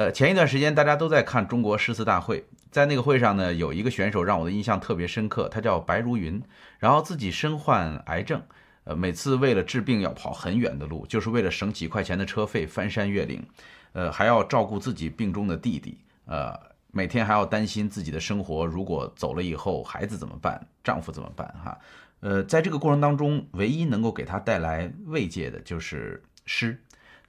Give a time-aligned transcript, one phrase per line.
[0.00, 6.42] 呃，前一段时间大家都在看中国诗词大会，在那个会上呢，有一个选手让我的印象特别深刻，他叫白如云，
[6.78, 8.40] 然后自己身患癌症，
[8.84, 13.46] 呃，每次为了治病要跑很远的路，就是为了省几块钱的车费，翻山越岭，
[13.92, 16.58] 呃，还要照顾自己病中的弟弟，呃，
[16.92, 21.46] 每天还要担心自己的生活，如果走了以后，孩子怎么办，丈夫怎么办？
[21.62, 21.78] 哈，
[22.20, 26.82] 呃，在这个过程当中，唯一能够给他带来慰藉的就是诗。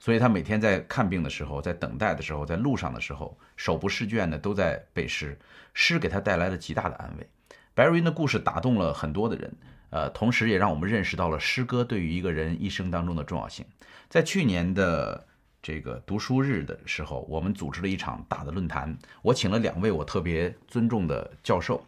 [0.04, 5.38] 所以他每天在看病的时候，在等待的时候，在路上的时候，手不释卷的都在背诗，
[5.74, 7.28] 诗给他带来了极大的安慰。
[7.72, 9.54] 白如云的故事打动了很多的人，
[9.90, 13.64] 呃，同时也让我们认识到了诗歌对于一个人一生当中的重要性。
[14.08, 15.24] 在去年的
[15.62, 21.80] 这个读书日的时候，我们组织了一场大的论坛，我请了两位我特别尊重的教授，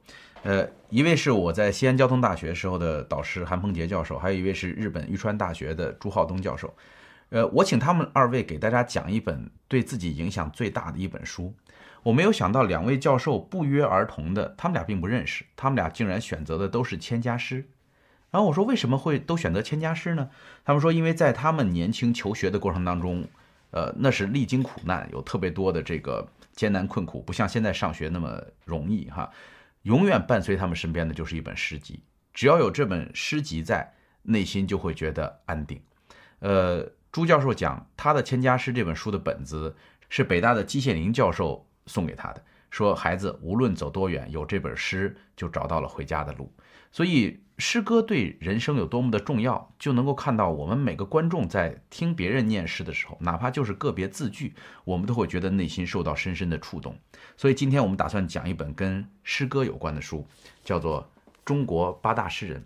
[0.44, 6.72] 呃，一位是我在西安交通大学时候的导师韩鹏杰教授，还有一位是日本玉川大学的朱浩东教授。
[7.34, 11.52] 呃，我请他们二位给大家讲一本对自己影响最大的一本书。
[12.04, 17.68] 我没有想到两位教授不约而同的，他们俩并不认识，他们俩竟然选择的都是千家诗。
[18.30, 20.30] 然后我说为什么会都选择千家诗呢？
[20.64, 23.26] 他们说因为在他们年轻求学的过程当中，
[23.72, 29.28] 呃，那是历经苦难，有特别多的这个艰难困苦，不像现在上学那么容易哈。
[29.82, 31.98] 永远伴随他们身边的就是一本诗集，
[32.32, 35.82] 只要有这本诗集在，内心就会觉得安定。
[36.38, 36.88] 呃。
[37.14, 39.76] 朱教授讲，他的《千家诗》这本书的本子
[40.08, 46.52] 是北大的季羡林教授送给他的，说孩子无论走多远，有这本诗就找到了回家的路。
[46.90, 56.98] 所以，诗歌对人生有多么的重要，就能够看到我们每个观众在听别人念诗的时候，哪怕就是个别字句，我们都会觉得内心受到深深的触动。
[57.36, 60.26] 所以，今天我们打算讲一本跟诗歌有关的书，
[60.64, 61.00] 叫做
[61.44, 62.60] 《中国八大诗人》。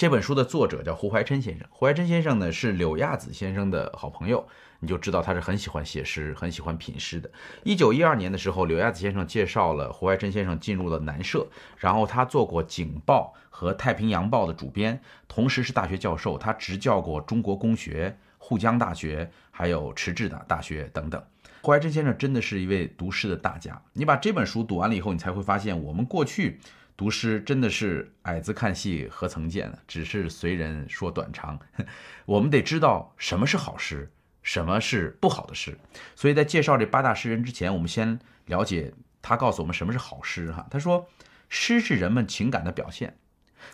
[0.00, 1.68] 这本书的作者叫胡怀琛先生。
[1.70, 4.48] 胡怀琛先生呢是柳亚子先生的好朋友，
[4.78, 7.30] 你就知道他是很喜欢写诗、很喜欢品诗的。
[7.64, 11.46] 一九一二年的时候，柳亚子先生介绍了胡怀琛先生进入了南社，
[11.76, 21.22] 然后他做过《警报》和《太平洋报》的主编，同时是大学教授，他执教过中国公学、沪江大学，还有迟滞的大学等等。
[21.60, 23.78] 胡怀琛先生真的是一位读诗的大家。
[23.92, 26.58] 你把这本书读完了以后，你才会发现我们过去。
[27.00, 29.78] 读诗真的是矮子看戏何曾见呢？
[29.88, 31.58] 只是随人说短长。
[32.26, 34.12] 我们得知道什么是好诗，
[34.42, 35.78] 什么是不好的诗。
[36.14, 40.52] 所以在介绍这八大诗人之前，我们先了解他告诉我们什么是好诗。
[40.52, 41.08] 哈，他说，
[41.48, 43.16] 诗是人们情感的表现，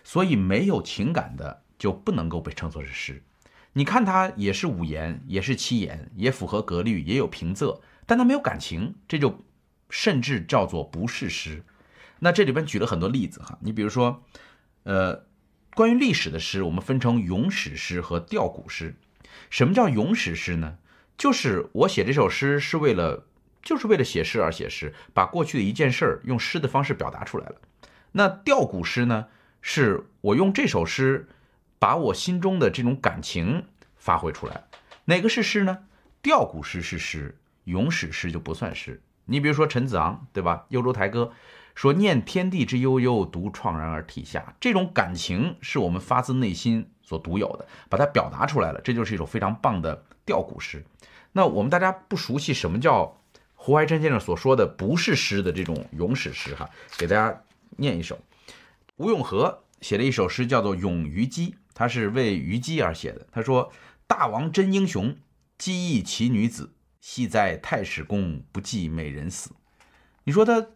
[0.05, 3.25] 所以没有情感的就不能够被称作是诗。
[3.73, 9.45] 你看它也是五言，也是七言，也符合格律，也有平仄，但它没有感情，这就
[9.91, 11.65] 甚至叫做不是诗。
[12.19, 14.25] 那这里边举了很多例子哈，你比如说，
[14.85, 15.27] 呃，
[15.75, 18.95] 关于历史的诗，我们分成咏史诗和吊古诗。
[19.51, 20.79] 什么叫咏史诗呢？
[21.19, 23.27] 就是我写这首诗是为了，
[23.63, 27.57] 就是为了写诗而写诗，把过去的一件事儿用诗的方式表达出来了。
[28.13, 29.27] 那吊古诗呢，
[29.61, 31.29] 是我用这首诗
[31.79, 33.65] 把我心中的这种感情
[33.97, 34.65] 发挥出来。
[35.05, 35.85] 哪个是诗呢？
[36.23, 39.03] 吊古诗是诗，咏史诗就不算诗。
[39.27, 40.63] 你比如说陈子昂，对吧？
[40.71, 41.25] 《幽州台歌》。
[41.77, 44.57] 说念天地之悠悠，独怆然而涕下。
[44.59, 50.83] 这种感情是我们发自内心所独有的，把它表达出来了，这就是一首非常棒的吊古诗。
[51.33, 53.21] 那我们大家不熟悉什么叫
[53.55, 57.43] 胡怀琛先生所说的不是诗的这种咏史诗哈，给大家
[57.77, 58.19] 念一首。
[58.97, 63.27] 吴永和写了一首诗，叫做《咏虞姬》，他是为虞姬而写的。
[63.31, 63.71] 他说
[64.09, 65.15] ：“大王真英雄，
[65.59, 66.73] 姬亦奇女子，
[67.03, 69.51] 系在太史公，不计美人死。”
[70.25, 70.69] 你说他？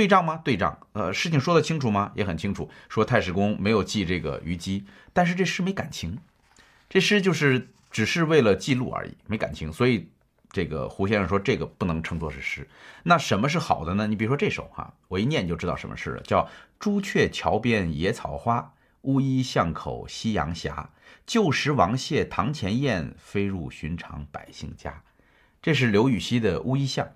[0.00, 0.40] 对仗吗？
[0.42, 0.78] 对仗。
[0.94, 2.10] 呃，事情说得清楚吗？
[2.14, 2.70] 也很清楚。
[2.88, 6.16] 说太史公没有记这个虞姬，但是这诗没感情，
[6.88, 9.70] 这诗就是只是为了记录而已，没感情。
[9.70, 10.08] 所以
[10.50, 12.66] 这个胡先生说这个不能称作是诗。
[13.02, 14.06] 那什么是好的呢？
[14.06, 16.48] 你比如说这首哈，我一念就知道什么诗了，叫
[16.80, 18.72] “朱雀桥边野草花，
[19.02, 20.72] 乌衣巷口夕阳斜。
[21.26, 25.02] 旧时王谢堂前燕，飞入寻常百姓家。”
[25.60, 27.06] 这是刘禹锡的《乌衣巷》，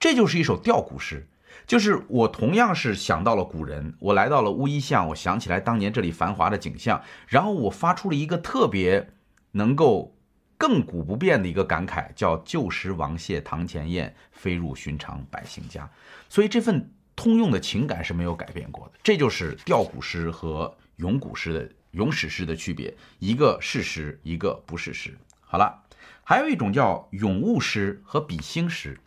[0.00, 1.28] 这就是一首吊古诗。
[1.64, 9.12] 就是我同样是想到了古人，我来到了乌衣巷，我想起来当年这里繁华的景象，然后我发出了一个特别
[9.52, 10.16] 能够
[10.58, 15.90] 亘古不变的一个感慨，叫“旧时王谢堂前燕，飞入寻常百姓家”。
[16.28, 18.92] 所以这份通用的情感是没有改变过的。
[19.02, 25.18] 这就是吊古诗和咏古诗的咏史诗的区别，一个是诗，一个不是诗。
[25.40, 25.82] 好了，
[26.22, 29.00] 还有一种叫咏物诗和比兴诗，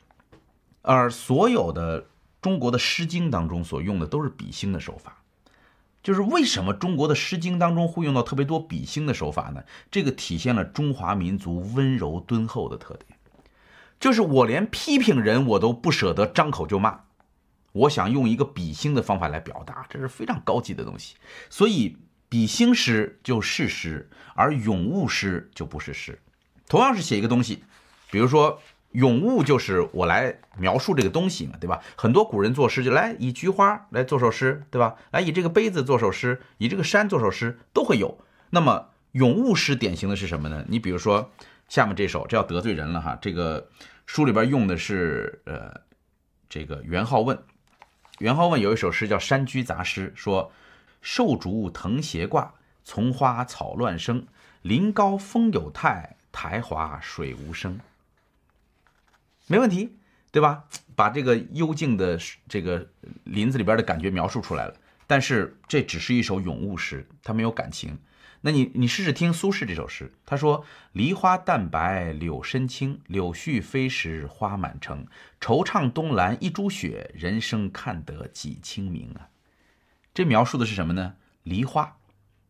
[0.81, 2.05] 而所有的。
[2.41, 5.23] 中国的《诗经》当中所用的都是比兴的手法，
[6.01, 9.63] 就是为什么中国的《诗经》当中会用到特别多比兴的手法呢？
[9.91, 13.17] 这个体现了中华民族温柔敦厚的特点。
[13.99, 17.01] 就是我连批评人我都不舍得张口就骂，
[17.73, 21.15] 我想用一个比兴的方法来表达，这是非常高级的东西。
[21.49, 21.97] 所以
[22.29, 26.17] 比兴诗就是诗，而咏物诗就不是诗。
[26.69, 27.63] 同样是写一个东西，
[28.09, 31.81] 比如说咏物，就是我来描述这个东西嘛，对吧？
[31.95, 34.95] 很多古人作诗就来以菊花来做首诗，对吧？
[35.11, 38.17] 来以这个杯子做首诗，以这个山做首诗都会有。
[38.49, 40.65] 那么咏物诗典型的是什么呢？
[40.67, 41.31] 你比如说。
[41.69, 43.69] 下面这首这要得罪人了哈，这个
[44.07, 45.81] 书里边用的是呃，
[46.49, 47.37] 这个元好问，
[48.17, 50.51] 元好问有一首诗叫《山居杂诗》，说
[51.03, 54.25] 瘦竹藤斜挂，丛花草乱生，
[54.63, 57.79] 林高风有态，苔滑水无声。
[59.49, 59.97] 没问题，
[60.31, 60.65] 对吧？
[60.95, 62.87] 把这个幽静的这个
[63.23, 64.75] 林子里边的感觉描述出来了，
[65.07, 67.97] 但是这只是一首咏物诗，它没有感情。
[68.41, 70.63] 那你你试试听苏轼这首诗，他说
[70.93, 75.07] ：“梨花淡白柳深青，柳絮飞时花满城。
[75.41, 79.29] 惆怅东栏一株雪，人生看得几清明啊。”
[80.13, 81.15] 这描述的是什么呢？
[81.43, 81.97] 梨花，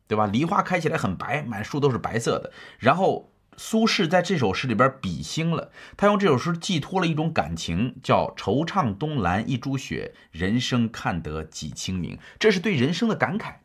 [0.08, 0.26] 对吧？
[0.28, 2.52] 梨花开起来很白，满树都是白色的。
[2.78, 3.29] 然后
[3.62, 12.18] 苏轼在这首诗里边比兴了，他用这首诗寄托了一种感情，叫“惆怅东栏一株雪，人生看得几清明”。
[12.40, 13.56] 这是对人生的感慨。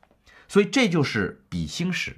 [0.48, 2.16] 所以这就是比兴诗，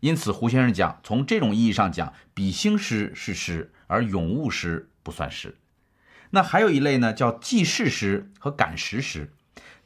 [0.00, 5.58] 因此胡先生讲，从这种意义上讲，比兴诗是诗，而咏物诗不算诗。
[6.30, 9.34] 那还有一类呢，叫记事诗和感时诗。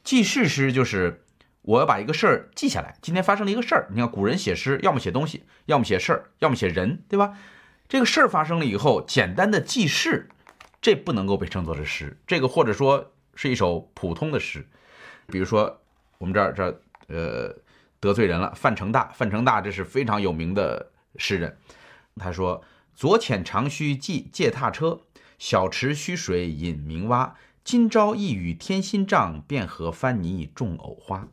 [0.01, 1.22] 记事诗就是
[1.63, 3.87] 我要把一个事儿记下来，今天发生了一个事儿。
[3.89, 7.37] 你看古人写诗，要么写东西，要么写事儿，要么写人，对吧？
[7.89, 10.29] 这个事儿发生了以后，简单的记事，
[10.81, 14.65] 这不能够被称作是诗，这个或者说是一首普通的诗。
[15.27, 15.81] 比如说
[16.19, 17.55] 我们这儿这呃。
[18.03, 21.57] 得罪人了，范成大，范成大这是非常有名的诗人。
[22.17, 22.61] 他说
[22.93, 24.99] ：“左遣长须系借踏车，
[25.39, 27.37] 小池虚水引明蛙。
[27.63, 31.29] 今朝一雨天心障，便合翻泥种藕花。”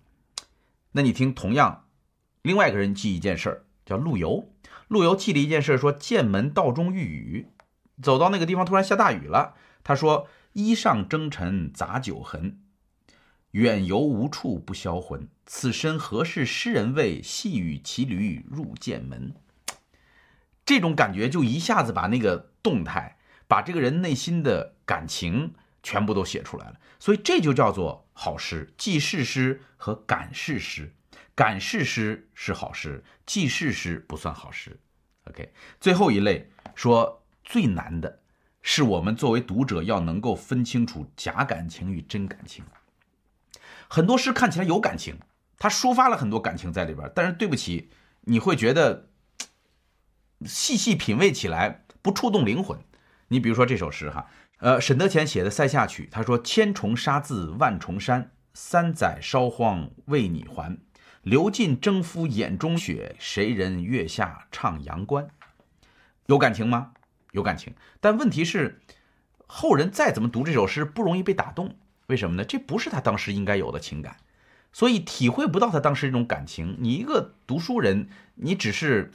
[0.92, 1.84] 那你听，同样，
[2.42, 4.52] 另外一个人记一件事儿，叫陆游。
[4.88, 7.46] 陆游记了一件事，说剑门道中遇雨，
[8.02, 9.54] 走到那个地方突然下大雨了。
[9.84, 12.60] 他说：“衣上征尘杂酒痕。”
[13.52, 17.22] 远游无处不销魂，此身何事诗人味？
[17.22, 19.34] 细雨骑驴入剑门。
[20.64, 26.80] 这种感觉就一下子把那个动态，把这个人内心的感情全部都写出来了。
[26.98, 30.92] 所以这就叫做好诗，记事诗和感事诗。
[31.34, 34.78] 感事诗是好诗，记事诗不算好诗。
[35.24, 38.20] OK，最后一类说最难的
[38.60, 42.64] 是我们作为读者要能够分清楚假感情与真感情。
[43.88, 45.18] 很多诗看起来有感情，
[45.58, 47.90] 它抒发了很多感情在里边，但是对不起，
[48.22, 49.08] 你会觉得
[50.44, 52.78] 细细品味起来不触动灵魂。
[53.28, 54.28] 你比如说这首诗哈，
[54.60, 60.78] 呃，沈德潜写的《塞下曲》，他说：“千重沙字万重山，三载烧荒为你还。
[61.22, 65.28] 流尽征夫眼中血，谁人月下唱阳关？”
[66.26, 66.92] 有感情吗？
[67.32, 68.82] 有感情，但问题是，
[69.46, 71.76] 后人再怎么读这首诗，不容易被打动。
[72.08, 72.44] 为什么呢？
[72.44, 74.18] 这不是他当时应该有的情感，
[74.74, 76.76] 所以体会不到他当时这种感情。
[76.80, 79.10] 你一个读书人，你只是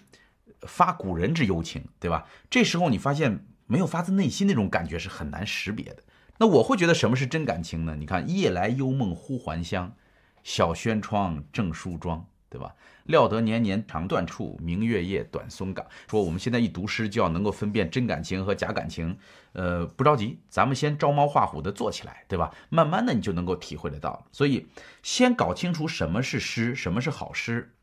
[0.62, 2.26] 发古人之幽情，对吧？
[2.50, 6.04] 这时候你发现没有发自内心那种感觉是很难识别的。
[6.38, 7.96] 那我会觉得什么是真感情呢？
[7.98, 9.96] 你看，夜来幽梦忽还乡，
[10.44, 12.26] 小轩窗正梳妆。
[12.48, 12.74] 对吧？
[13.04, 15.86] 料得年年肠断处，明月夜，短松冈。
[16.10, 19.18] 说我们现在一读诗就要能够分辨真感情和假感情，
[19.52, 22.56] 呃，不着急，咱们先照猫画虎的做起来，对吧？
[22.70, 24.26] 慢慢的你就能够体会得到。
[24.32, 24.68] 所以
[25.04, 27.74] 先搞清楚什么是诗，什么是好诗，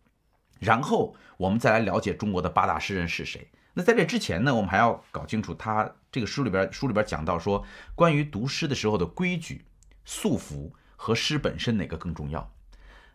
[0.58, 3.50] 然后我们再来了解中国的八大诗人是谁。
[3.74, 7.64] 那在这之前呢，我们还要搞清楚他这个书里边书里边讲到说，
[7.94, 9.64] 关于读诗的时候的规矩、
[10.04, 12.52] 素服和诗本身哪个更重要？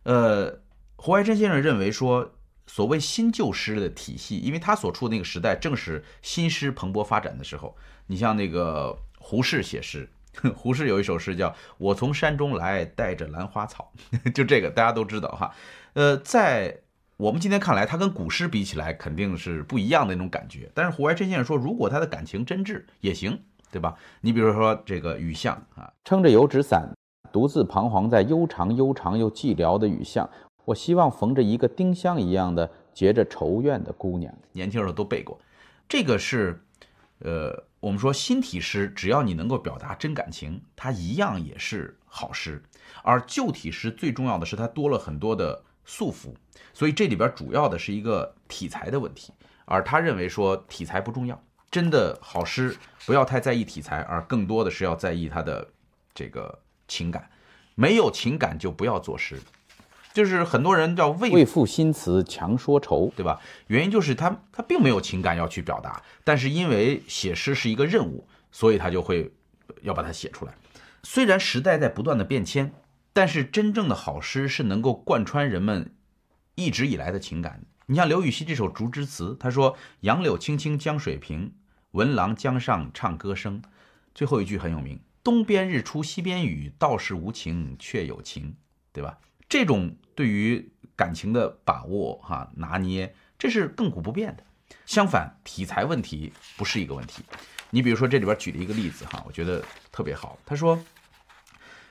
[0.03, 0.59] 呃。
[0.99, 2.33] 胡怀琛先生认为说，
[2.65, 7.77] 所谓新旧诗的体系，因为他所处的那个时代正是新诗蓬勃发展的时候。
[8.07, 10.09] 你像那个胡适写诗，
[10.57, 13.93] 胡适有一首诗叫“我从山中来，带着兰花草”，
[14.33, 15.53] 就这个大家都知道哈。
[15.93, 16.79] 呃，在
[17.17, 20.69] 我们今天看来，他跟古诗比起来肯定是不一样的那种感觉。
[20.75, 23.39] 但是胡怀琛先生说，如果他的感情真挚也行，
[23.71, 23.95] 对吧？
[24.21, 26.87] 你比如说这个雨巷啊，撑着油纸伞，
[27.31, 30.29] 独自彷徨在悠长悠长又寂寥的雨巷。
[30.63, 34.31] 我希望逢着一个丁香一样的结着愁怨的姑娘。
[34.51, 35.39] 年轻时候都背过，
[35.89, 36.61] 这个是，
[37.21, 42.61] 呃，我们说新体诗，只要你能够表达真感情，它一样也是好诗。
[43.01, 46.35] 而旧体诗最重要的是它多了很多的束缚，
[46.73, 49.33] 所以这里边主要的是一个题材的问题。
[49.65, 51.41] 而他认为说题材不重要，
[51.71, 55.67] 真的好诗不要太在意题材，而更多的是要在意他的
[56.13, 57.29] 这个情感。
[57.73, 59.39] 没有情感就不要作诗。
[60.13, 63.39] 就是很多人叫为赋新词强说愁，对吧？
[63.67, 69.31] 原因就是他他并没有情感要去表达，但是因为写诗是一个任务，所以他就会
[69.83, 70.53] 要把它写出来。
[71.03, 72.73] 虽然时代在不断的变迁，
[73.17, 75.95] 但是真正的好诗是能够贯穿人们
[76.53, 77.63] 一直以来的情感。
[77.87, 81.51] 你像刘禹锡这首《竹枝词》，他说：“杨柳青青江水平，
[81.93, 83.59] 闻郎江上唱歌声。”
[84.13, 88.55] 最后一句很有名：“东边日出西边雨，道是无晴却有晴。”
[88.93, 89.17] 对吧？
[89.49, 94.43] 这种对于感情的把握，哈拿捏，这是亘古不变的。
[94.85, 97.23] 相反，题材问题不是一个问题。
[97.71, 100.37] 你比如说这里边举了一个例子，哈，我觉得特别好。
[100.45, 100.79] 他说，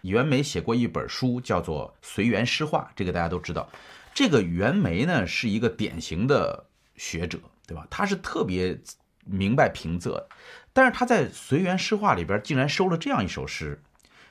[0.09, 3.69] 袁枚写过一本书，叫做《随园诗话》，这个大家都知道。
[4.15, 7.87] 这个袁枚呢，是一个典型的学者，对吧？
[7.91, 8.81] 他是特别
[9.25, 10.25] 明白平仄，
[10.73, 13.83] 但是他在《随园诗话》里边竟然收了这样一首诗，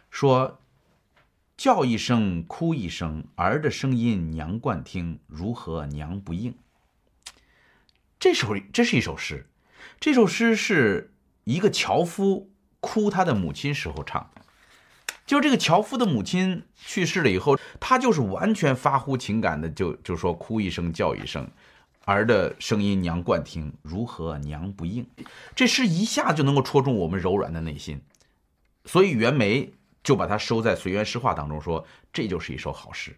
[0.09, 0.59] 说。
[1.57, 6.53] 叫一声，哭一声，儿的声音娘惯听，如何娘不应？
[8.19, 9.47] 这首这是一首诗，
[9.97, 11.13] 这首诗是
[11.45, 12.51] 一个樵夫
[12.81, 14.41] 哭他的母亲时候唱的。
[15.25, 21.47] 就这个樵夫的母亲去世了以后，他就是完全发乎情感的，就就说哭一声，叫一声，
[22.05, 25.05] 儿的声音娘惯听，如何娘不应？
[25.55, 28.01] 这诗一下就能够戳中我们柔软的内心，
[28.85, 29.73] 所以袁枚。
[30.05, 33.11] 就把它收在《随园诗话》当中，说这就是一首好诗。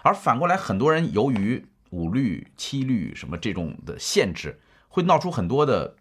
[0.00, 5.94] 而反过来，很多人由于五律、七律什么这种的限制，会闹出很多的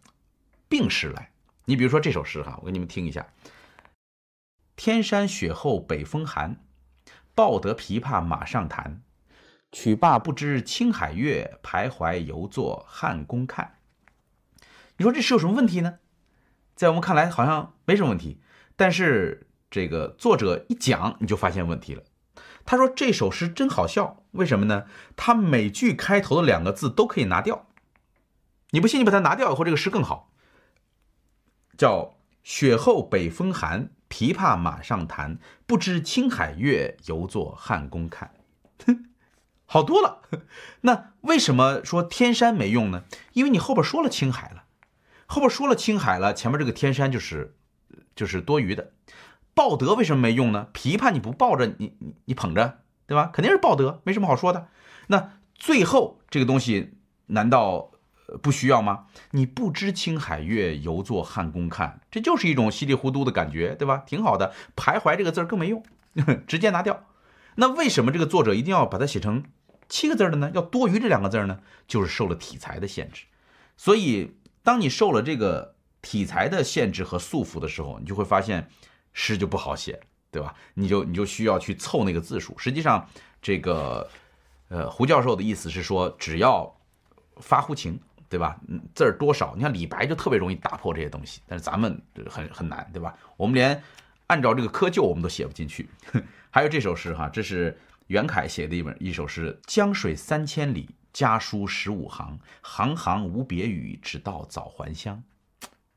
[0.70, 1.30] 病诗来。
[1.66, 3.28] 你比如说这首诗哈，我给你们听一下：
[4.80, 6.64] 天山雪后北风寒，
[7.36, 9.02] 抱得琵琶马上弹。
[9.74, 13.80] 曲罢不知青海月，徘徊犹作汉宫看。
[14.96, 16.00] 你说这诗有什么问题呢？
[16.76, 18.40] 在我们看来好像没什么问题，
[18.78, 19.48] 但是。
[19.72, 22.02] 这个作者一讲，你就发现问题了。
[22.66, 24.86] 他说这首诗真好笑，为什么呢？
[25.16, 27.68] 他每句开头的两个字都可以拿掉。
[28.72, 30.32] 你不信，你把它拿掉以后，这个诗更好。
[31.78, 38.32] 叫“雪后北风寒，琵琶马上弹，不知青海月，犹作汉宫看。”
[39.66, 40.22] 好多了。
[40.82, 43.04] 那为什么说天山没用呢？
[43.34, 44.64] 因为你后边说了青海了，
[45.28, 47.56] 后边说了青海了，前面这个天山就是
[48.16, 48.94] 就是多余的。
[49.54, 50.70] 抱得为什么没用呢？
[50.74, 53.30] 琵琶你不抱着，你你你捧着，对吧？
[53.32, 54.70] 肯定是抱得，没什么好说的。
[55.08, 56.94] 那最后这个东西
[57.28, 57.92] 难道
[58.38, 59.06] 不需要吗？
[59.32, 64.04] 你不知青海月，犹作汉宫看，这就是一种稀里糊涂的感觉，对吧？
[64.06, 64.54] 挺好的。
[64.76, 65.84] 徘徊这个字儿更没用，
[66.48, 67.06] 直接拿掉。
[67.56, 69.44] 那为什么这个作者一定要把它写成
[69.88, 70.52] 七个字的呢？
[70.54, 71.60] 要多余这两个字呢？
[71.88, 73.26] 就是受了体裁的限制。
[73.76, 78.70] 所以，当你受了这个体裁的限制和束缚的时候，你就会发现。
[79.12, 80.54] 诗就不好写，对吧？
[80.76, 82.58] 你就你就需要去凑那个字数。
[82.60, 83.10] 实际上，
[83.42, 84.08] 这个
[84.70, 86.78] 呃，胡教授的意思是说，只要
[87.38, 88.58] 发乎情，对吧？
[88.68, 93.14] 嗯，字儿多少，你看李白就特别容易打破这些东西，但是咱们很很难，对吧？
[93.36, 93.82] 我们连
[94.28, 95.90] 按照这个窠臼我们都写不进去。
[96.52, 105.24] 还有这首诗哈，这是袁凯写的一本一首诗：江水三千里，家书十五行，行行无别语，直到早还乡。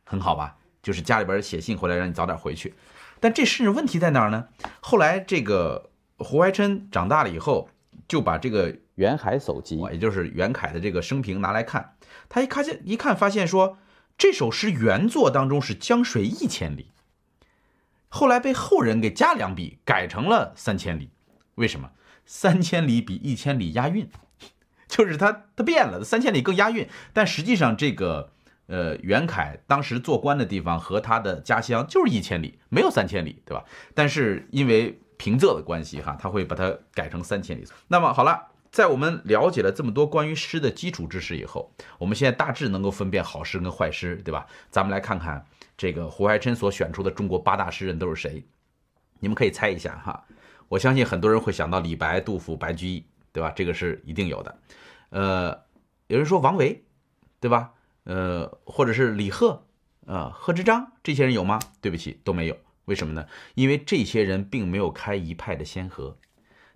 [0.04, 0.56] 很好吧？
[0.82, 2.74] 就是家里边写信回来让你早点回去。
[3.20, 4.48] 但这诗问题在哪儿呢？
[4.80, 7.68] 后来这个胡怀琛长大了以后，
[8.08, 11.94] 就把这个《袁海手集》，也就是袁凯的这个生平拿来看。
[12.28, 13.78] 他一看见一看，发现说
[14.16, 16.88] 这首诗原作当中是江水一千里，
[18.08, 21.10] 后来被后人给加两笔，改成了三千里。
[21.56, 21.90] 为什么？
[22.24, 24.08] 三千里比一千里押韵，
[24.88, 26.88] 就是他他变了，三千里更押韵。
[27.12, 28.32] 但实际上这个。
[28.68, 33.62] 呃，袁凯当时做官的地方和他的家乡就是一千里，没有三千里，对吧？
[33.92, 37.66] 但是因为平仄的关系，哈，他会把它改成三千里。
[37.88, 44.46] 那么好了，在我们了解了这么多关于诗的基础知识以后，我们现在大致能够分辨好诗跟坏诗，对吧？
[44.70, 48.42] 咱们来看看这个胡怀琛所选出的中国八大诗人都是谁？
[49.20, 50.24] 你们可以猜一下哈。
[50.68, 53.52] 我相信很多人会想到李白、杜甫、白居易，对吧？
[53.54, 54.58] 这个是一定有的。
[55.10, 55.64] 呃，
[56.06, 56.82] 有人说王维，
[57.40, 57.74] 对吧？
[58.04, 59.66] 呃，或者是李贺，
[60.06, 61.60] 啊，贺知章这些人有吗？
[61.82, 62.56] 对不起，都没有。
[62.86, 63.26] 为什么呢？
[63.54, 66.16] 因为这些人并没有开一派的先河。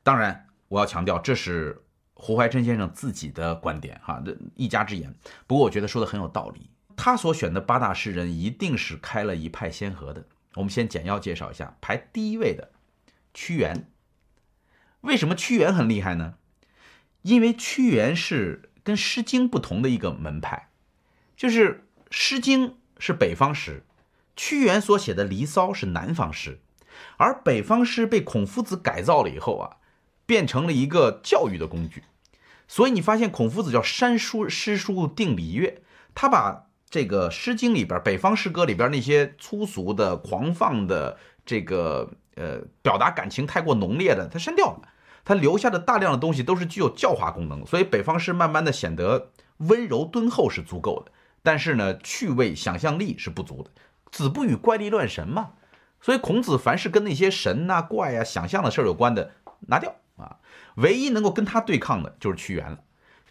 [0.02, 1.82] 当然，我要强调，这是
[2.18, 5.14] 胡怀琛先生自己的观点，哈，这一家之言。
[5.46, 6.70] 不过，我觉得说的很有道理。
[6.96, 10.24] 他所选的八大诗人一定是开了一派先河的。
[10.54, 12.72] 我们先简要介绍一下，排第一位的
[13.34, 13.90] 屈原。
[15.02, 16.36] 为什么屈原很厉害呢？
[17.20, 20.70] 因为屈原是跟《诗经》不同的一个门派。
[21.36, 21.74] 就是
[22.10, 23.84] 《诗经》是北方诗，
[24.34, 26.60] 屈原所写的《离骚》是南方诗，
[27.18, 29.76] 而北方诗被孔夫子改造了以后啊，
[30.26, 32.02] 变成了一个教育的工具。
[32.68, 35.82] 所以你发现孔夫子叫删书诗书定礼乐，
[36.14, 44.88] 他把这个《诗经》里边北方诗歌里边那些粗俗的、狂放的这个呃表达感情太过浓烈的，他删掉了，
[45.24, 53.70] 他留下的大量的东西都是具有教化功能，所以北方诗慢慢的显得温柔敦厚是足够的，但是呢趣味想象力是不足的。
[54.10, 55.50] 子不语怪力乱神嘛，
[56.00, 59.32] 所以孔子凡是跟那些神呐、怪呀、想象的事儿有关的
[59.68, 59.94] 拿掉。
[60.16, 60.36] 啊。
[60.76, 62.78] 唯一能够跟他对抗的就是屈原了。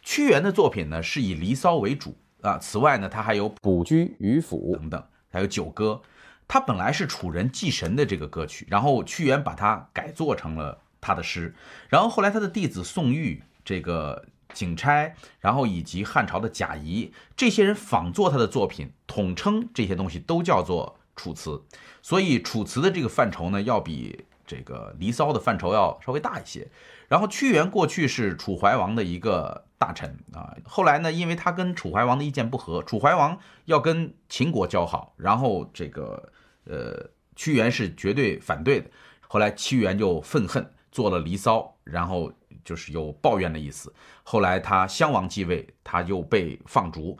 [0.01, 6.01] 屈原的作品呢是以《离骚》为主啊，此外呢他还有《卜居渔父》等等，还有《九歌》。
[6.47, 11.55] 他本来是楚人祭神的这个歌曲，然后屈原把它改作成了他的诗，
[11.89, 21.63] 然后后来他的弟子宋玉、这个景差，然后以及汉朝的贾谊这些人仿作他的作品，统称这些东西都叫做楚辞。
[22.03, 26.67] 所以楚辞的这个范畴呢，要比这个《离骚》的范畴要稍微大一些。
[27.07, 36.31] 然后屈原过去是楚怀王的一个大臣啊，后来呢，因为他跟楚怀王的意见不合，楚怀王要跟秦国交好，然后这个
[36.65, 38.89] 呃屈原是绝对反对的。
[39.27, 42.31] 后来屈原就愤恨，做了《离骚》，然后
[42.63, 43.93] 就是有抱怨的意思。
[44.23, 47.17] 后来他襄王继位，他又被放逐，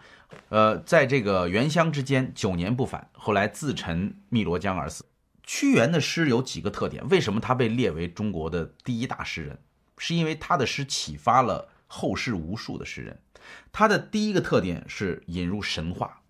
[0.50, 5.06] 呃，在这个原乡之间九年不返，后来自沉汨罗江而死。
[5.46, 9.60] 屈原的诗有几个特点，为什么他被列为中国的第一大诗人？
[9.98, 13.20] 是因为他的诗启发了后世无数的诗人。
[13.72, 16.22] 他的第一个特点是引入神话，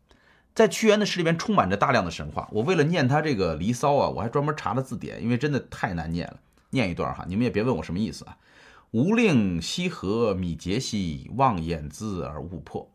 [0.54, 2.48] 在屈原的诗里边充满着大量的神话。
[2.52, 6.40] 我为了念他这个《离骚》啊，我还专门查了字典，因为真的太难念了。
[6.72, 8.38] 念一段哈，你们也别问我什么意思啊。
[8.92, 12.92] 吾令西河米节兮，望眼字而勿破。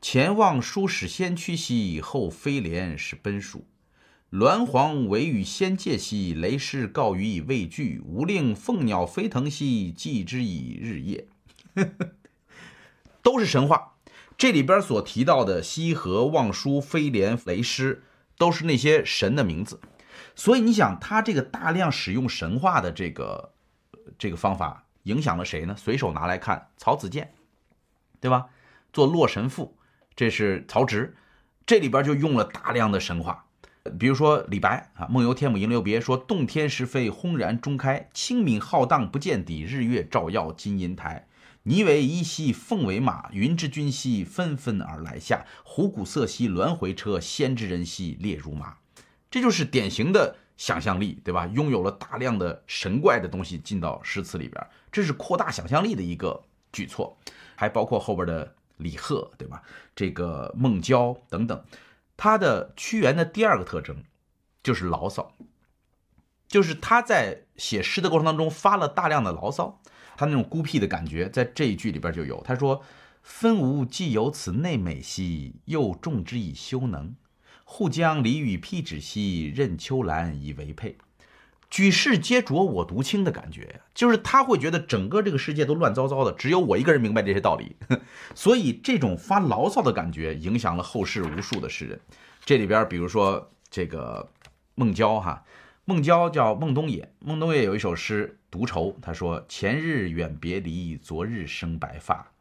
[0.00, 3.66] 前望书使先驱兮，后飞廉使奔属。
[4.30, 8.02] 鸾凰尾与仙界兮，雷师告予以畏惧。
[8.04, 11.26] 吾令凤鸟飞腾兮，祭之以日夜。
[13.22, 13.94] 都是神话。
[14.36, 18.04] 这里边所提到的西河、望舒、飞廉、雷师，
[18.36, 19.80] 都是那些神的名字。
[20.36, 23.54] 所以你想，他这个大量使用神话的这个
[24.18, 25.74] 这个方法，影响了谁呢？
[25.74, 27.32] 随手拿来看，曹子建，
[28.20, 28.48] 对吧？
[28.92, 29.74] 做《洛神赋》，
[30.14, 31.16] 这是曹植，
[31.64, 33.46] 这里边就用了大量的神话。
[33.90, 41.26] 比如说李白啊，《梦游天姥吟留别》说：“洞天石扉轰然中开，清明浩荡不见底，日月照耀金银台。
[41.64, 45.44] 霓为衣兮凤为马，云之君兮纷纷而来下。
[45.64, 48.76] 虎鼓瑟兮鸾回车，仙之人兮列如麻。”
[49.30, 51.46] 这就是典型的想象力，对吧？
[51.48, 57.18] 拥有了大量的神怪的东西进到诗词里边，这是扩大想象力的一个举措。
[57.54, 59.60] 还包括后边的李贺，对吧？
[59.94, 61.62] 这个孟郊等等。
[62.18, 64.02] 他的屈原的第二个特征
[64.62, 65.32] 就是牢骚，
[66.48, 69.80] 就是他在写诗的过程当中发了大量的牢骚，
[70.16, 72.42] 他那种孤僻的感觉在这一句里边就有。
[72.42, 72.82] 他说
[73.22, 77.14] ：“分吾既有此内美兮，又重之以修能。
[77.64, 80.98] 互将离与辟芷兮，任秋兰以为佩。”
[81.70, 87.76] 举世皆浊我独清的感觉，就是他会觉得整个这个世界都乱糟糟的，只有我一个人明白这些道理。
[88.34, 92.00] 所以这种发牢骚的感觉影响了后世无数的诗人。
[92.44, 94.26] 这里边，比如说这个
[94.76, 95.44] 孟郊哈，
[95.84, 102.32] 孟郊叫孟东野，孟东野有一首诗《独愁》，他说：“前日远别离，昨日生白发。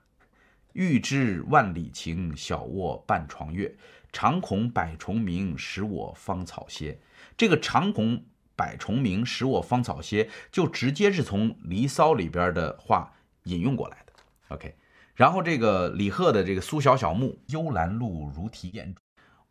[0.72, 3.76] 欲知万里情，小卧半床月。
[4.14, 6.98] 长恐百虫鸣，使我芳草歇。”
[7.36, 8.24] 这个长恐。
[8.58, 14.14] 百虫鸣，使我芳草歇，就直接是从《离骚》里边的话引用过来的。
[14.50, 14.76] OK，
[15.14, 18.96] 然后这个李贺的这个《苏小小墓》，幽兰露如啼燕，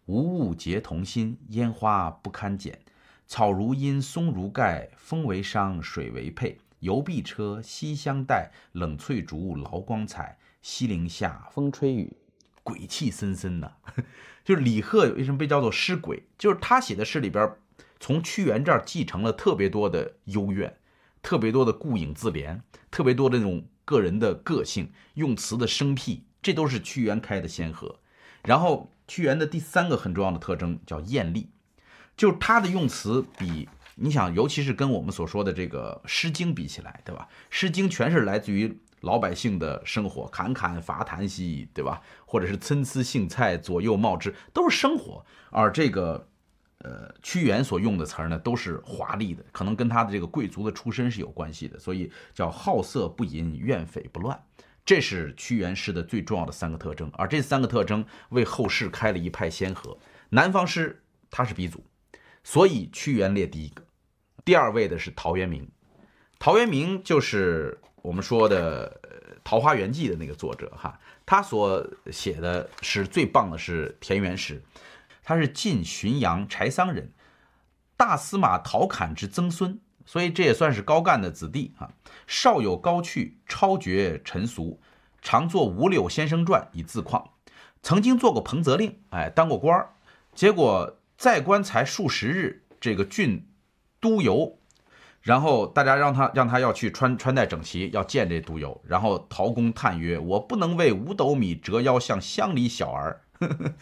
[0.06, 2.80] 无物结同心，烟花不堪剪。
[3.28, 6.58] 草如茵，松如盖，风为裳，水为佩。
[6.80, 10.38] 游碧车，西厢带，冷翠竹，劳光彩。
[10.62, 12.16] 西陵下，风吹雨，
[12.62, 13.72] 鬼气森森呐。
[14.44, 16.24] 就是李贺为什么被叫做诗鬼？
[16.36, 17.50] 就是他写的诗里边。
[17.98, 20.76] 从屈原这儿继承了特别多的幽怨，
[21.22, 28.00] 特别多的顾影自怜，特别多的那种个人的个性，用词的生僻，这都是屈原开的先河。
[28.44, 31.48] 然后屈原的第三个很重要的特征叫艳丽，
[32.16, 37.26] 就是他的用词比你想，尤其是跟我们所说的这个《诗经》比起来，对吧？
[37.48, 42.02] 《诗经》全是来自于老百姓的生活，侃侃伐檀兮，对吧？
[42.26, 46.28] 或者是参差荇菜，左右芼之，都是生活，而这个。
[46.78, 54.38] 呃，屈原所用的词儿呢，都是华丽的，可能跟他的这个贵族的出身是有关系的，所以叫好色不淫，怨匪不乱，
[54.84, 57.10] 这是屈原诗的最重要的三个特征。
[57.14, 59.96] 而这三个特征为后世开了一派先河。
[60.28, 61.82] 南方诗他是鼻祖，
[62.44, 63.82] 所以屈原列第一个，
[64.44, 65.68] 第二位的是陶渊明。
[66.38, 69.00] 陶渊明就是我们说的
[69.42, 74.62] 《桃花源记》的那个作者哈，他所写的诗最棒的是田园诗，
[75.28, 77.10] 他是晋浔阳柴桑人，
[77.96, 81.90] 大司马陶侃之曾孙，所以这也算是高干的子弟啊。
[82.28, 84.80] 少有高趣，超绝尘俗，
[85.20, 87.30] 常作《五柳先生传》以自况。
[87.82, 89.94] 曾经做过彭泽令，哎，当过官儿，
[90.32, 93.48] 结果在官才数十日，这个郡
[94.00, 94.56] 督邮，
[95.22, 103.22] 然后大家让他让他要去穿穿戴整齐，要见这督邮，然后陶公叹曰：“我不能为五斗米折腰向乡里小儿，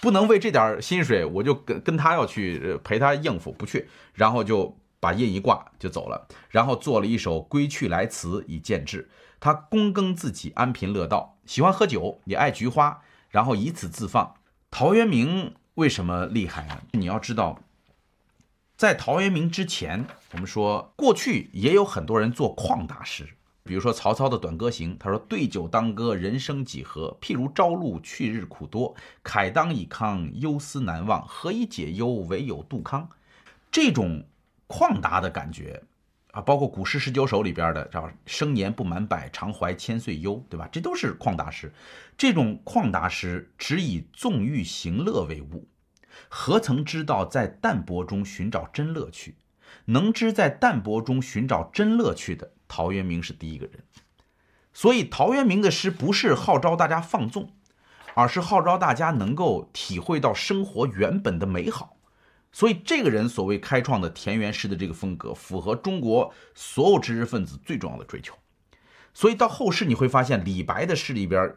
[0.00, 9.08] 不能为这点薪水，我就跟跟他要去陪他应付，不去，然后就把印一挂就走了，然后做了一首《归去来辞》以见志。
[9.40, 14.34] 他躬耕自己，安贫乐道，喜欢喝酒，也爱菊花。”然后以此自放。
[14.70, 16.82] 陶渊明为什么厉害啊？
[16.92, 17.60] 你要知道，
[18.76, 23.28] 在陶渊明之前，我们说过去也有很多人做旷达诗，
[23.68, 27.14] 比如说曹操的《短歌行》，他说：“对酒当歌，人生几何？
[27.20, 28.96] 譬如朝露，去日苦多。
[29.22, 31.22] 慨当以慷，忧思难忘。
[31.28, 32.08] 何以解忧？
[32.30, 33.06] 唯有杜康。”
[33.70, 34.24] 这种
[34.66, 35.82] 旷达的感觉。
[36.30, 40.66] 啊，包括《古诗十九首》里边的，叫“生年不满百，常怀千岁忧”，对吧？
[40.72, 41.70] 这都是旷达诗。
[42.16, 45.68] 这种旷达诗只以纵欲行乐为务，
[46.30, 49.34] 何曾知道在淡泊中寻找真乐趣？
[49.84, 53.82] 能知在淡泊中寻找真乐趣的，陶渊明是第一个人。
[54.72, 57.50] 所以，陶渊明的诗不是号召大家放纵，
[58.14, 61.96] 而是号召大家能够体会到生活原本的美好。
[62.52, 68.34] 所以，这个人所谓开创的田园诗的这个风格，符合中国所有知识分子最重要的追求。
[69.12, 71.56] 所以到后世你会发现，李白的诗里边